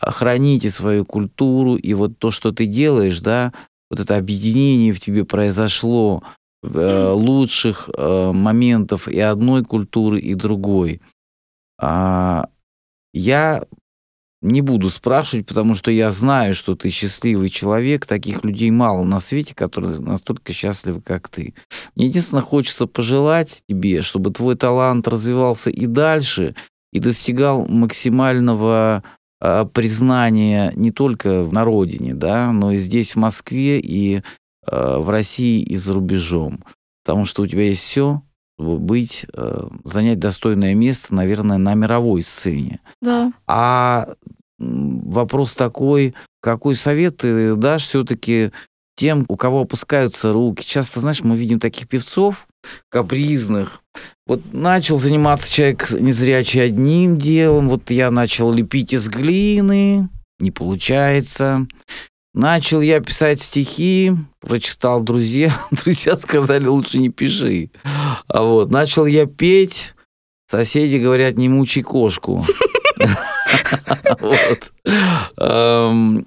Храните 0.01 0.71
свою 0.71 1.05
культуру, 1.05 1.75
и 1.75 1.93
вот 1.93 2.17
то, 2.17 2.31
что 2.31 2.51
ты 2.51 2.65
делаешь, 2.65 3.19
да, 3.21 3.53
вот 3.89 3.99
это 3.99 4.17
объединение 4.17 4.91
в 4.91 4.99
тебе 4.99 5.23
произошло 5.23 6.23
э, 6.63 7.09
лучших 7.13 7.89
э, 7.95 8.31
моментов 8.33 9.07
и 9.07 9.19
одной 9.19 9.63
культуры, 9.63 10.19
и 10.19 10.33
другой. 10.33 11.01
А, 11.77 12.47
Я 13.13 13.65
не 14.45 14.61
буду 14.61 14.89
спрашивать, 14.89 15.47
потому 15.47 15.73
что 15.73 15.89
я 15.89 16.11
знаю, 16.11 16.53
что 16.53 16.75
ты 16.75 16.89
счастливый 16.89 17.49
человек. 17.49 18.05
Таких 18.05 18.43
людей 18.43 18.69
мало 18.69 19.03
на 19.03 19.19
свете, 19.19 19.55
которые 19.55 19.99
настолько 19.99 20.53
счастливы, 20.53 21.01
как 21.01 21.29
ты. 21.29 21.55
Мне 21.95 22.07
единственное 22.07 22.43
хочется 22.43 22.85
пожелать 22.85 23.63
тебе, 23.67 24.03
чтобы 24.03 24.31
твой 24.31 24.55
талант 24.55 25.07
развивался 25.07 25.71
и 25.71 25.87
дальше, 25.87 26.55
и 26.93 26.99
достигал 26.99 27.65
максимального 27.67 29.03
э, 29.41 29.65
признания 29.73 30.71
не 30.75 30.91
только 30.91 31.47
на 31.51 31.65
родине, 31.65 32.13
да, 32.13 32.51
но 32.51 32.71
и 32.71 32.77
здесь, 32.77 33.15
в 33.15 33.19
Москве, 33.19 33.79
и 33.79 34.21
э, 34.67 34.97
в 34.97 35.09
России, 35.09 35.61
и 35.61 35.75
за 35.75 35.93
рубежом. 35.93 36.63
Потому 37.03 37.25
что 37.25 37.41
у 37.41 37.47
тебя 37.47 37.63
есть 37.63 37.81
все, 37.81 38.21
быть, 38.57 39.25
э, 39.33 39.67
занять 39.83 40.19
достойное 40.19 40.73
место, 40.73 41.13
наверное, 41.13 41.57
на 41.57 41.73
мировой 41.73 42.23
сцене. 42.23 42.79
Да. 43.01 43.31
А 43.47 44.15
вопрос 44.57 45.55
такой, 45.55 46.15
какой 46.41 46.75
совет 46.75 47.17
ты 47.17 47.55
дашь 47.55 47.87
все-таки 47.87 48.51
тем, 48.95 49.25
у 49.27 49.35
кого 49.35 49.61
опускаются 49.61 50.31
руки? 50.31 50.65
Часто, 50.65 51.01
знаешь, 51.01 51.23
мы 51.23 51.35
видим 51.35 51.59
таких 51.59 51.87
певцов 51.87 52.47
капризных. 52.89 53.81
Вот 54.25 54.41
начал 54.53 54.97
заниматься 54.97 55.51
человек 55.51 55.91
незрячий 55.91 56.63
одним 56.63 57.17
делом, 57.17 57.69
вот 57.69 57.91
я 57.91 58.09
начал 58.11 58.51
лепить 58.51 58.93
из 58.93 59.07
глины, 59.07 60.09
не 60.39 60.51
получается. 60.51 61.67
Начал 62.35 62.81
я 62.81 62.99
писать 62.99 63.41
стихи, 63.41 64.11
прочитал 64.41 64.99
друзья, 64.99 65.57
друзья 65.71 66.17
сказали, 66.17 66.67
лучше 66.67 66.97
не 66.97 67.07
пиши. 67.07 67.71
А 68.27 68.43
вот, 68.43 68.69
начал 68.71 69.05
я 69.05 69.25
петь, 69.25 69.95
соседи 70.45 70.97
говорят, 70.97 71.37
не 71.37 71.47
мучай 71.47 71.81
кошку. 71.81 72.45
Эм, 75.37 76.25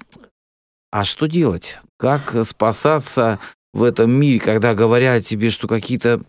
а 0.91 1.05
что 1.05 1.27
делать? 1.27 1.79
Как 1.99 2.35
спасаться 2.43 3.37
в 3.71 3.83
этом 3.83 4.09
мире, 4.09 4.39
когда 4.39 4.73
говорят 4.73 5.27
тебе, 5.27 5.51
что 5.51 5.67
какие-то 5.67 6.23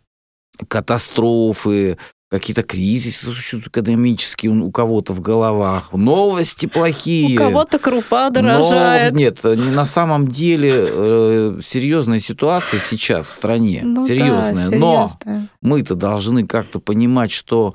катастрофы, 0.68 1.96
какие-то 2.30 2.62
кризисы 2.62 3.24
существуют 3.26 3.66
экономические 3.66 4.52
у 4.52 4.70
кого-то 4.70 5.12
в 5.12 5.20
головах, 5.20 5.92
новости 5.92 6.66
плохие. 6.66 7.34
У 7.34 7.38
кого-то 7.38 7.78
крупа 7.78 8.30
дорожает. 8.30 9.12
Но, 9.12 9.18
нет, 9.18 9.42
не 9.44 9.70
на 9.70 9.84
самом 9.84 10.28
деле 10.28 10.70
э, 10.72 11.60
серьезная 11.62 12.20
ситуация 12.20 12.78
сейчас 12.78 13.26
в 13.26 13.30
стране, 13.32 13.80
Ну 13.82 14.02
да, 14.02 14.06
серьезная. 14.06 14.70
Но 14.70 15.08
серьезная. 15.08 15.48
мы-то 15.60 15.96
должны 15.96 16.46
как-то 16.46 16.78
понимать, 16.78 17.32
что 17.32 17.74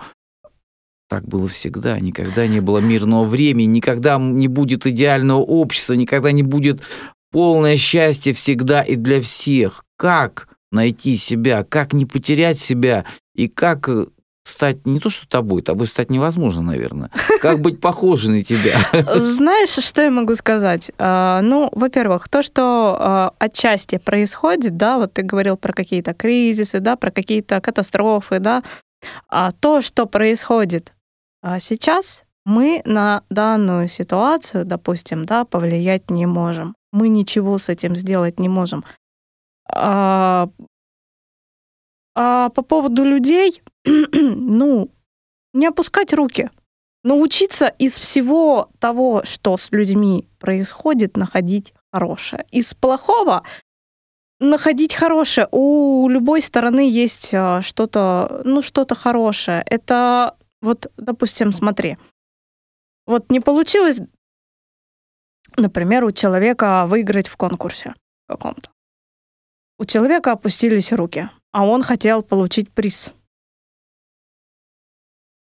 так 1.09 1.27
было 1.27 1.49
всегда, 1.49 1.99
никогда 1.99 2.47
не 2.47 2.61
было 2.61 2.79
мирного 2.79 3.25
времени, 3.25 3.67
никогда 3.67 4.17
не 4.17 4.47
будет 4.47 4.87
идеального 4.87 5.41
общества, 5.41 5.93
никогда 5.93 6.31
не 6.31 6.43
будет 6.43 6.81
полное 7.31 7.75
счастье 7.75 8.33
всегда 8.33 8.81
и 8.81 8.95
для 8.95 9.21
всех. 9.21 9.83
Как 9.97 10.47
найти 10.71 11.17
себя, 11.17 11.63
как 11.63 11.93
не 11.93 12.05
потерять 12.05 12.59
себя 12.59 13.05
и 13.35 13.47
как 13.47 13.87
э, 13.89 14.07
стать 14.45 14.85
не 14.85 14.99
то 14.99 15.09
что 15.09 15.27
тобой, 15.27 15.61
тобой 15.61 15.87
стать 15.87 16.09
невозможно, 16.09 16.61
наверное. 16.61 17.11
Как 17.41 17.59
быть 17.59 17.81
похожей 17.81 18.31
на 18.31 18.43
тебя. 18.43 18.77
Знаешь, 19.15 19.83
что 19.83 20.03
я 20.03 20.11
могу 20.11 20.35
сказать? 20.35 20.91
А, 20.97 21.41
Ну, 21.41 21.69
во-первых, 21.73 22.29
то, 22.29 22.43
что 22.43 22.95
а, 22.97 23.33
отчасти 23.39 23.97
происходит, 23.97 24.77
да, 24.77 24.97
вот 24.97 25.13
ты 25.13 25.23
говорил 25.23 25.57
про 25.57 25.73
какие-то 25.73 26.13
кризисы, 26.13 26.79
да, 26.79 26.95
про 26.95 27.11
какие-то 27.11 27.59
катастрофы, 27.59 28.39
да, 28.39 28.63
а 29.27 29.51
то, 29.51 29.81
что 29.81 30.05
происходит 30.05 30.93
сейчас, 31.59 32.23
мы 32.45 32.81
на 32.85 33.23
данную 33.29 33.87
ситуацию, 33.87 34.65
допустим, 34.65 35.25
да, 35.25 35.45
повлиять 35.45 36.09
не 36.09 36.25
можем. 36.25 36.75
Мы 36.91 37.09
ничего 37.09 37.57
с 37.57 37.69
этим 37.69 37.95
сделать 37.95 38.39
не 38.39 38.49
можем. 38.49 38.83
А, 39.67 40.49
а 42.15 42.49
по 42.49 42.61
поводу 42.61 43.03
людей, 43.03 43.61
ну, 44.13 44.91
не 45.53 45.67
опускать 45.67 46.13
руки. 46.13 46.49
Научиться 47.03 47.67
из 47.67 47.99
всего 47.99 48.69
того, 48.79 49.23
что 49.25 49.57
с 49.57 49.71
людьми 49.71 50.27
происходит, 50.39 51.17
находить 51.17 51.73
хорошее. 51.93 52.45
Из 52.51 52.73
плохого 52.73 53.43
находить 54.39 54.93
хорошее. 54.93 55.47
У 55.51 56.09
любой 56.09 56.41
стороны 56.41 56.89
есть 56.89 57.33
а, 57.33 57.61
что-то, 57.61 58.41
ну, 58.43 58.61
что-то 58.61 58.95
хорошее. 58.95 59.63
Это 59.65 60.35
вот, 60.61 60.91
допустим, 60.97 61.51
смотри. 61.51 61.97
Вот 63.05 63.29
не 63.29 63.39
получилось, 63.39 64.01
например, 65.57 66.03
у 66.05 66.11
человека 66.11 66.85
выиграть 66.87 67.27
в 67.27 67.37
конкурсе 67.37 67.93
каком-то. 68.27 68.69
У 69.77 69.85
человека 69.85 70.31
опустились 70.31 70.91
руки, 70.91 71.29
а 71.51 71.65
он 71.65 71.83
хотел 71.83 72.23
получить 72.23 72.71
приз. 72.71 73.13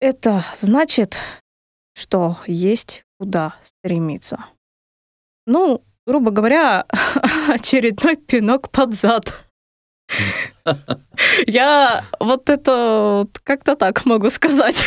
Это 0.00 0.44
значит, 0.54 1.16
что 1.94 2.36
есть 2.46 3.04
куда 3.18 3.56
стремиться. 3.62 4.44
Ну, 5.46 5.82
грубо 6.06 6.30
говоря, 6.30 6.86
очередной 7.48 8.16
пинок 8.16 8.70
под 8.70 8.94
зад. 8.94 9.44
Я 11.46 12.04
вот 12.20 12.50
это 12.50 13.26
как-то 13.42 13.76
так 13.76 14.04
могу 14.04 14.30
сказать. 14.30 14.84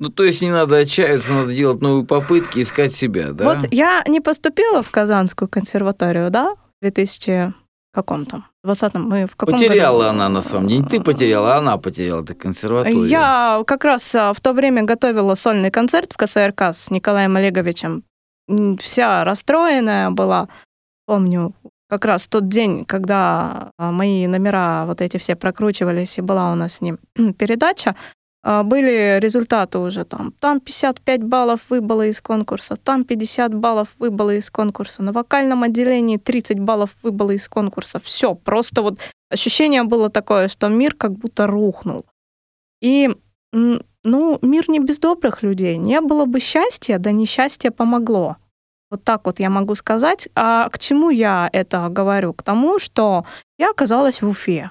Ну, 0.00 0.08
то 0.08 0.24
есть 0.24 0.42
не 0.42 0.50
надо 0.50 0.78
отчаиваться, 0.78 1.32
надо 1.32 1.54
делать 1.54 1.80
новые 1.80 2.04
попытки, 2.04 2.60
искать 2.60 2.92
себя, 2.92 3.30
да? 3.32 3.44
Вот 3.44 3.72
я 3.72 4.02
не 4.08 4.20
поступила 4.20 4.82
в 4.82 4.90
Казанскую 4.90 5.48
консерваторию, 5.48 6.30
да, 6.30 6.54
в 6.54 6.82
2000 6.82 7.54
каком-то, 7.94 8.44
20 8.64 8.94
мы 8.94 9.26
в 9.26 9.36
каком 9.36 9.54
Потеряла 9.54 9.98
году? 9.98 10.10
она, 10.10 10.28
на 10.28 10.42
самом 10.42 10.68
деле. 10.68 10.80
Не 10.80 10.86
ты 10.88 11.00
потеряла, 11.00 11.54
а 11.54 11.58
она 11.58 11.78
потеряла 11.78 12.22
эту 12.22 12.34
консерваторию. 12.34 13.06
Я 13.06 13.62
как 13.66 13.84
раз 13.84 14.14
а, 14.14 14.32
в 14.32 14.40
то 14.40 14.52
время 14.52 14.82
готовила 14.82 15.34
сольный 15.34 15.70
концерт 15.70 16.12
в 16.12 16.16
КСРК 16.16 16.62
с 16.72 16.90
Николаем 16.90 17.36
Олеговичем. 17.36 18.02
Вся 18.78 19.24
расстроенная 19.24 20.10
была. 20.10 20.48
Помню, 21.06 21.54
как 21.88 22.04
раз 22.04 22.26
тот 22.26 22.48
день, 22.48 22.84
когда 22.84 23.70
а, 23.78 23.92
мои 23.92 24.26
номера 24.26 24.84
вот 24.86 25.00
эти 25.00 25.16
все 25.18 25.36
прокручивались, 25.36 26.18
и 26.18 26.22
была 26.22 26.52
у 26.52 26.54
нас 26.54 26.74
с 26.74 26.80
ним 26.80 26.98
передача, 27.38 27.94
были 28.44 29.18
результаты 29.20 29.78
уже 29.78 30.04
там. 30.04 30.32
Там 30.38 30.60
55 30.60 31.22
баллов 31.22 31.60
выбыло 31.70 32.06
из 32.06 32.20
конкурса, 32.20 32.76
там 32.76 33.04
50 33.04 33.54
баллов 33.54 33.88
выбыло 33.98 34.34
из 34.34 34.50
конкурса, 34.50 35.02
на 35.02 35.12
вокальном 35.12 35.62
отделении 35.62 36.18
30 36.18 36.60
баллов 36.60 36.90
выбыло 37.02 37.30
из 37.30 37.48
конкурса. 37.48 37.98
Все, 37.98 38.34
просто 38.34 38.82
вот 38.82 38.98
ощущение 39.30 39.82
было 39.84 40.10
такое, 40.10 40.48
что 40.48 40.68
мир 40.68 40.94
как 40.94 41.12
будто 41.12 41.46
рухнул. 41.46 42.04
И, 42.82 43.10
ну, 43.52 44.38
мир 44.42 44.64
не 44.68 44.78
без 44.78 44.98
добрых 44.98 45.42
людей. 45.42 45.78
Не 45.78 46.02
было 46.02 46.26
бы 46.26 46.38
счастья, 46.38 46.98
да 46.98 47.12
несчастье 47.12 47.70
помогло. 47.70 48.36
Вот 48.90 49.02
так 49.02 49.24
вот 49.24 49.40
я 49.40 49.48
могу 49.48 49.74
сказать. 49.74 50.28
А 50.34 50.68
к 50.68 50.78
чему 50.78 51.08
я 51.08 51.48
это 51.52 51.88
говорю? 51.88 52.34
К 52.34 52.42
тому, 52.42 52.78
что 52.78 53.24
я 53.58 53.70
оказалась 53.70 54.20
в 54.20 54.28
Уфе. 54.28 54.70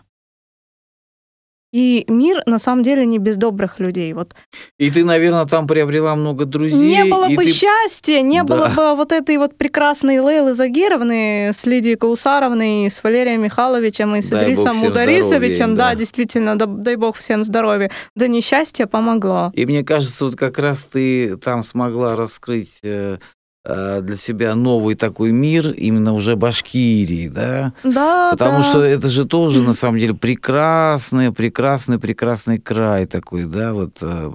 И 1.74 2.06
мир 2.08 2.44
на 2.46 2.60
самом 2.60 2.84
деле 2.84 3.04
не 3.06 3.18
без 3.18 3.36
добрых 3.36 3.80
людей. 3.80 4.14
Вот 4.14 4.36
И 4.78 4.92
ты, 4.92 5.04
наверное, 5.04 5.46
там 5.46 5.66
приобрела 5.68 6.16
много 6.16 6.46
друзей. 6.46 6.78
не 6.78 7.06
было 7.06 7.28
бы 7.30 7.44
ты- 7.44 7.52
счастья, 7.52 8.22
не 8.22 8.44
Да. 8.44 8.56
было 8.56 8.68
бы 8.70 8.96
вот 8.96 9.12
этой 9.12 9.38
вот 9.38 9.58
прекрасной 9.58 10.20
Лейлы 10.20 10.54
Загировны 10.54 11.50
с 11.52 11.66
Лидией 11.66 11.96
Каусаровной, 11.96 12.90
с 12.92 13.04
Валерием 13.04 13.42
Михайловичем 13.42 14.16
и 14.16 14.22
с 14.22 14.30
Дай 14.30 14.44
Идрисом 14.44 14.84
Ударисовичем. 14.84 15.76
Да, 15.76 15.90
да. 15.90 15.96
действительно, 15.96 16.58
да- 16.58 16.68
дай 16.68 16.96
бог 16.96 17.18
всем 17.18 17.44
здоровья. 17.44 17.90
Да 18.16 18.28
несчастье 18.28 18.86
помогло. 18.86 19.52
И 19.56 19.66
мне 19.66 19.84
кажется, 19.84 20.26
вот 20.26 20.36
как 20.36 20.60
раз 20.60 20.86
ты 20.86 21.38
там 21.38 21.64
смогла 21.64 22.16
раскрыть 22.16 22.80
э, 22.84 23.18
для 23.66 24.16
себя 24.18 24.56
новый 24.56 24.96
такой 24.96 25.32
мир, 25.32 25.72
именно 25.72 26.14
уже 26.14 26.36
Башкирии, 26.36 27.30
да? 27.30 27.74
Да, 27.84 28.32
Потому 28.32 28.58
да. 28.58 28.64
что 28.64 28.84
это 28.84 29.08
же 29.08 29.26
тоже, 29.26 29.62
на 29.62 29.74
самом 29.74 30.00
деле, 30.00 30.14
прекрасный, 30.14 31.32
прекрасный, 31.32 31.98
прекрасный 31.98 32.60
край 32.60 33.06
такой, 33.06 33.46
да, 33.46 33.74
вот 33.74 34.00
э, 34.02 34.32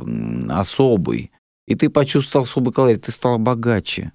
особый. 0.48 1.30
И 1.66 1.74
ты 1.74 1.90
почувствовал 1.90 2.44
особый 2.44 2.72
колорит, 2.72 3.02
ты 3.02 3.12
стала 3.12 3.36
богаче. 3.36 4.12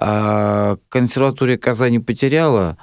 А 0.00 0.76
консерватория 0.88 1.56
Казани 1.56 2.00
потеряла, 2.00 2.76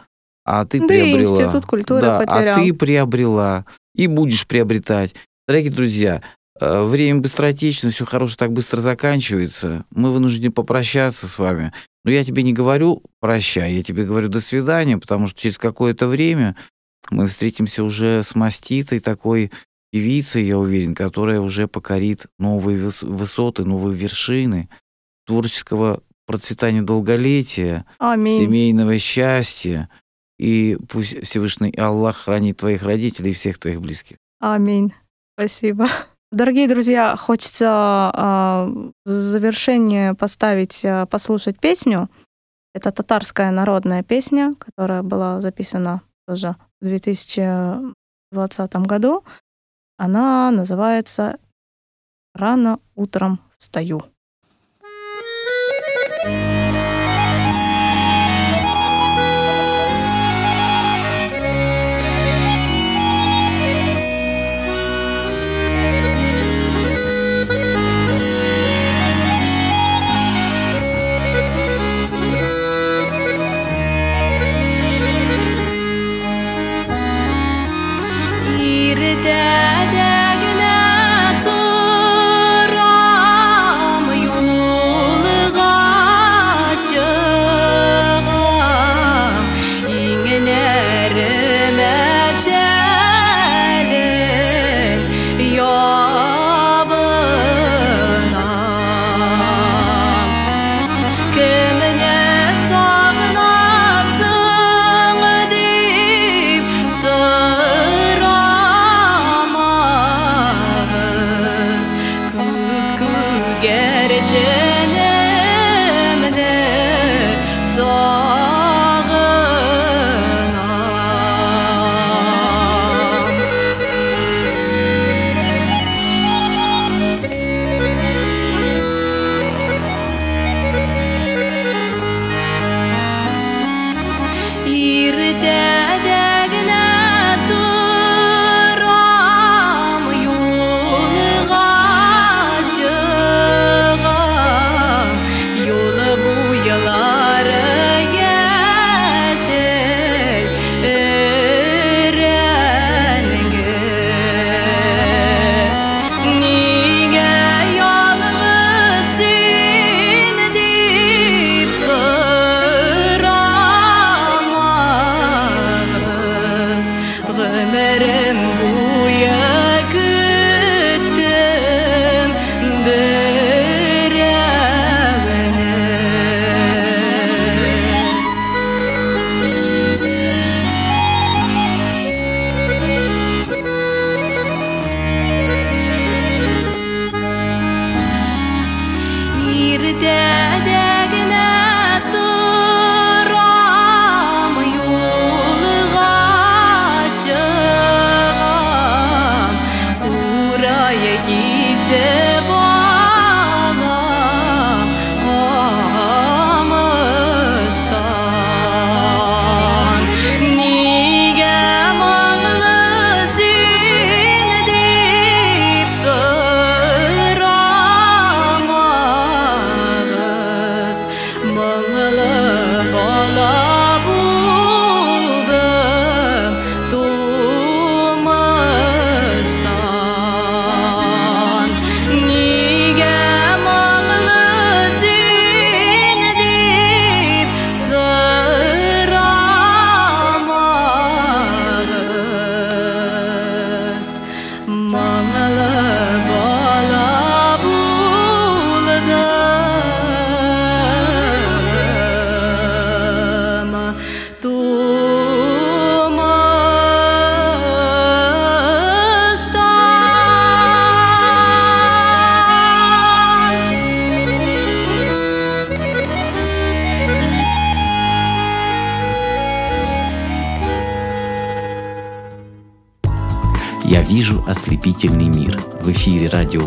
а 0.46 0.66
ты 0.66 0.80
Да 0.80 0.86
и 0.86 0.88
приобрела. 0.88 1.20
Институт 1.20 1.66
культуры 1.66 2.02
да, 2.02 2.20
потерял. 2.20 2.60
А 2.60 2.64
ты 2.64 2.74
приобрела 2.74 3.66
и 3.94 4.08
будешь 4.08 4.48
приобретать. 4.48 5.14
Дорогие 5.48 5.72
друзья, 5.72 6.18
э, 6.18 6.22
Э, 6.64 6.86
время 6.86 7.20
быстротечно, 7.20 7.90
все 7.90 8.06
хорошее 8.06 8.38
так 8.38 8.54
быстро 8.54 8.80
заканчивается. 8.80 9.86
Мы 9.92 10.14
вынуждены 10.14 10.50
попрощаться 10.50 11.28
с 11.28 11.38
вами. 11.38 11.74
Но 12.06 12.12
я 12.12 12.24
тебе 12.24 12.42
не 12.42 12.54
говорю 12.54 13.04
«прощай», 13.20 13.74
я 13.74 13.84
тебе 13.84 14.06
говорю 14.06 14.30
«до 14.30 14.40
свидания», 14.40 14.98
потому 14.98 15.28
что 15.28 15.42
через 15.42 15.58
какое-то 15.58 16.08
время 16.08 16.56
мы 17.10 17.28
встретимся 17.28 17.84
уже 17.84 18.24
с 18.24 18.34
маститой 18.34 19.02
такой 19.02 19.52
певицей, 19.92 20.46
я 20.46 20.58
уверен, 20.58 20.96
которая 20.96 21.42
уже 21.42 21.68
покорит 21.68 22.28
новые 22.40 22.90
высоты, 23.02 23.66
новые 23.66 23.98
вершины 23.98 24.70
творческого 25.26 26.02
процветания 26.26 26.82
долголетия, 26.82 27.86
Аминь. 28.00 28.40
семейного 28.40 28.98
счастья. 29.00 29.90
И 30.40 30.78
пусть 30.88 31.28
Всевышний 31.28 31.74
Аллах 31.76 32.20
хранит 32.20 32.58
твоих 32.58 32.84
родителей 32.84 33.32
и 33.32 33.34
всех 33.34 33.60
твоих 33.60 33.82
близких. 33.82 34.16
Аминь. 34.40 34.94
Спасибо. 35.38 35.90
Дорогие 36.34 36.68
друзья, 36.68 37.16
хочется 37.16 37.70
а, 37.70 38.68
в 39.06 39.08
завершение 39.08 40.16
поставить, 40.16 40.84
а, 40.84 41.06
послушать 41.06 41.60
песню. 41.60 42.10
Это 42.74 42.90
татарская 42.90 43.52
народная 43.52 44.02
песня, 44.02 44.56
которая 44.58 45.04
была 45.04 45.42
записана 45.42 46.02
тоже 46.26 46.56
в 46.82 46.86
2020 46.86 48.76
году. 48.78 49.24
Она 49.98 50.50
называется 50.50 51.38
«Рано 52.34 52.80
утром 52.96 53.40
встаю». 53.60 54.02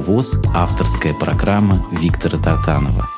ВОЗ, 0.07 0.41
авторская 0.55 1.13
программа 1.15 1.83
Виктора 1.91 2.39
Тартанова– 2.39 3.11